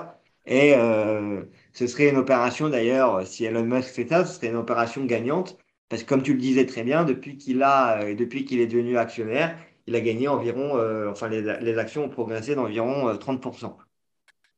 Et 0.46 0.75
euh, 0.77 1.42
ce 1.72 1.87
serait 1.87 2.09
une 2.09 2.16
opération, 2.16 2.68
d'ailleurs, 2.68 3.27
si 3.27 3.44
Elon 3.44 3.64
Musk 3.64 3.88
fait 3.88 4.09
ça, 4.09 4.25
ce 4.25 4.35
serait 4.35 4.49
une 4.49 4.57
opération 4.57 5.05
gagnante. 5.05 5.57
Parce 5.88 6.03
que 6.03 6.09
comme 6.09 6.22
tu 6.22 6.33
le 6.33 6.40
disais 6.40 6.66
très 6.66 6.83
bien, 6.83 7.05
depuis 7.05 7.37
qu'il 7.37 7.62
a, 7.62 8.03
euh, 8.03 8.14
depuis 8.14 8.44
qu'il 8.44 8.61
est 8.61 8.66
devenu 8.66 8.99
actionnaire, 8.99 9.57
il 9.87 9.94
a 9.94 10.01
gagné 10.01 10.27
environ, 10.27 10.72
enfin 11.09 11.29
les, 11.29 11.79
actions 11.79 12.07
ont 12.07 12.09
progressé 12.09 12.57
d'environ 12.57 13.14
30%. 13.14 13.77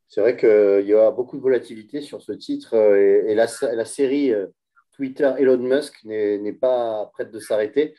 C'est 0.08 0.22
vrai 0.22 0.38
qu'il 0.38 0.88
y 0.88 0.94
a 0.94 1.10
beaucoup 1.10 1.36
de 1.36 1.42
volatilité 1.42 2.00
sur 2.00 2.22
ce 2.22 2.32
titre 2.32 2.74
et, 2.74 3.34
la, 3.34 3.46
série 3.84 4.32
Twitter 4.96 5.30
Elon 5.38 5.58
Musk 5.58 6.02
n'est 6.04 6.54
pas 6.54 7.10
prête 7.12 7.30
de 7.30 7.38
s'arrêter. 7.40 7.94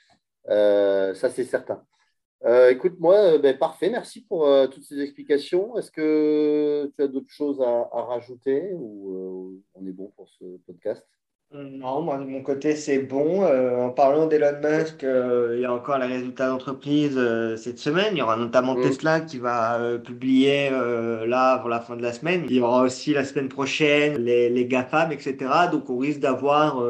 Euh, 0.47 1.13
ça, 1.13 1.29
c'est 1.29 1.43
certain. 1.43 1.83
Euh, 2.45 2.69
écoute, 2.69 2.95
moi, 2.99 3.15
euh, 3.15 3.37
ben, 3.37 3.57
parfait. 3.57 3.89
Merci 3.89 4.21
pour 4.21 4.47
toutes 4.71 4.83
ces 4.83 4.99
explications. 4.99 5.77
Est-ce 5.77 5.91
que 5.91 6.89
tu 6.95 7.01
as 7.01 7.07
d'autres 7.07 7.29
choses 7.29 7.61
à, 7.61 8.01
rajouter 8.01 8.71
ou 8.73 9.61
on 9.73 9.85
est 9.85 9.91
bon 9.91 10.11
pour 10.15 10.29
ce 10.29 10.45
podcast? 10.65 11.05
Non, 11.51 12.01
moi 12.03 12.19
de 12.19 12.25
mon 12.25 12.43
côté 12.43 12.75
c'est 12.75 12.99
bon. 12.99 13.43
en 13.43 13.89
parlant 13.89 14.27
d'Elon 14.27 14.59
Musk, 14.61 15.01
il 15.01 15.59
y 15.59 15.65
a 15.65 15.73
encore 15.73 15.97
les 15.97 16.05
résultats 16.05 16.47
d'entreprise 16.47 17.19
cette 17.57 17.79
semaine. 17.79 18.09
Il 18.11 18.19
y 18.19 18.21
aura 18.21 18.37
notamment 18.37 18.75
mm. 18.75 18.81
Tesla 18.83 19.21
qui 19.21 19.39
va 19.39 19.97
publier 19.97 20.69
là 20.69 21.57
pour 21.57 21.69
la 21.69 21.79
fin 21.79 21.95
de 21.95 22.03
la 22.03 22.13
semaine. 22.13 22.45
Il 22.49 22.57
y 22.57 22.61
aura 22.61 22.83
aussi 22.83 23.13
la 23.13 23.25
semaine 23.25 23.49
prochaine 23.49 24.23
les, 24.23 24.51
les 24.51 24.65
GAFAM, 24.67 25.11
etc. 25.11 25.37
Donc 25.71 25.89
on 25.89 25.97
risque 25.97 26.19
d'avoir 26.19 26.85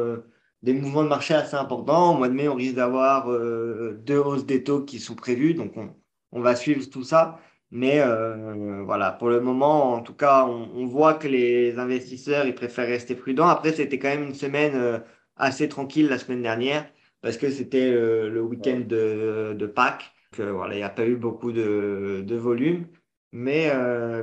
des 0.62 0.72
mouvements 0.72 1.04
de 1.04 1.08
marché 1.08 1.34
assez 1.34 1.56
importants. 1.56 2.14
Au 2.14 2.18
mois 2.18 2.28
de 2.28 2.34
mai, 2.34 2.48
on 2.48 2.54
risque 2.54 2.74
d'avoir 2.76 3.30
euh, 3.30 3.94
deux 4.04 4.18
hausses 4.18 4.46
des 4.46 4.62
taux 4.64 4.84
qui 4.84 4.98
sont 4.98 5.14
prévues. 5.14 5.54
Donc, 5.54 5.76
on, 5.76 5.94
on 6.32 6.40
va 6.40 6.56
suivre 6.56 6.88
tout 6.90 7.04
ça. 7.04 7.40
Mais 7.70 8.00
euh, 8.00 8.82
voilà, 8.84 9.12
pour 9.12 9.28
le 9.30 9.40
moment, 9.40 9.94
en 9.94 10.02
tout 10.02 10.14
cas, 10.14 10.44
on, 10.46 10.86
voit 10.86 11.14
que 11.14 11.28
les 11.28 11.78
investisseurs, 11.78 12.46
ils 12.46 12.54
préfèrent 12.54 12.88
rester 12.88 13.14
prudents. 13.14 13.46
Après, 13.48 13.72
c'était 13.72 13.98
quand 13.98 14.08
même 14.08 14.24
une 14.24 14.34
semaine 14.34 14.74
euh, 14.74 14.98
assez 15.36 15.68
tranquille 15.68 16.08
la 16.08 16.18
semaine 16.18 16.42
dernière 16.42 16.90
parce 17.22 17.36
que 17.36 17.50
c'était 17.50 17.90
le 17.90 18.40
week-end 18.42 18.80
de, 18.86 19.54
de 19.54 19.66
Pâques. 19.66 20.10
voilà, 20.38 20.74
il 20.74 20.78
n'y 20.78 20.82
a 20.82 20.88
pas 20.88 21.06
eu 21.06 21.16
beaucoup 21.16 21.52
de, 21.52 22.24
de 22.26 22.36
volume. 22.36 22.86
Mais, 23.32 23.72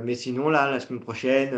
mais 0.02 0.14
sinon, 0.14 0.50
là, 0.50 0.70
la 0.70 0.80
semaine 0.80 1.00
prochaine, 1.00 1.50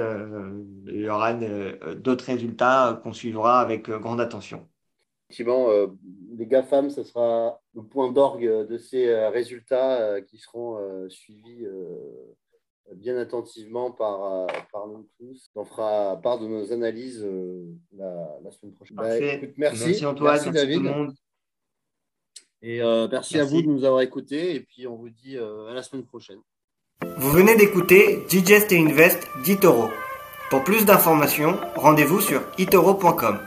il 0.86 1.00
y 1.00 1.08
aura 1.08 1.34
d'autres 1.34 2.24
résultats 2.24 3.00
qu'on 3.02 3.12
suivra 3.12 3.60
avec 3.60 3.90
grande 3.90 4.20
attention. 4.20 4.68
Effectivement, 5.30 5.70
euh, 5.70 5.86
les 6.36 6.44
GAFAM, 6.44 6.90
ce 6.90 7.04
sera 7.04 7.62
le 7.74 7.84
point 7.84 8.10
d'orgue 8.10 8.66
de 8.66 8.78
ces 8.78 9.06
euh, 9.06 9.30
résultats 9.30 10.00
euh, 10.00 10.20
qui 10.20 10.38
seront 10.38 10.76
suivis 11.08 11.64
bien 12.94 13.16
attentivement 13.16 13.92
par, 13.92 14.48
par 14.72 14.88
nous 14.88 15.08
tous. 15.16 15.48
On 15.54 15.64
fera 15.64 16.20
part 16.20 16.40
de 16.40 16.48
nos 16.48 16.72
analyses 16.72 17.24
la, 17.92 18.50
semaine 18.50 18.74
prochaine. 18.74 18.96
Bah, 18.96 19.08
merci. 19.20 19.54
merci 19.56 20.04
Antoine, 20.04 20.34
merci, 20.34 20.50
David. 20.50 20.82
Et 22.62 22.80
merci, 22.80 23.38
à 23.38 23.44
vous 23.44 23.62
de 23.62 23.68
nous 23.68 23.84
avoir 23.84 24.00
écoutés. 24.00 24.56
Et 24.56 24.60
puis 24.60 24.88
on 24.88 24.96
vous 24.96 25.10
dit 25.10 25.38
à 25.38 25.72
la 25.72 25.84
semaine 25.84 26.04
prochaine. 26.04 26.40
Vous 27.20 27.32
venez 27.32 27.54
d'écouter 27.54 28.24
Digest 28.30 28.72
et 28.72 28.78
Invest 28.78 29.28
d'Itoro. 29.44 29.90
Pour 30.48 30.64
plus 30.64 30.86
d'informations, 30.86 31.58
rendez-vous 31.76 32.22
sur 32.22 32.40
itoro.com. 32.56 33.38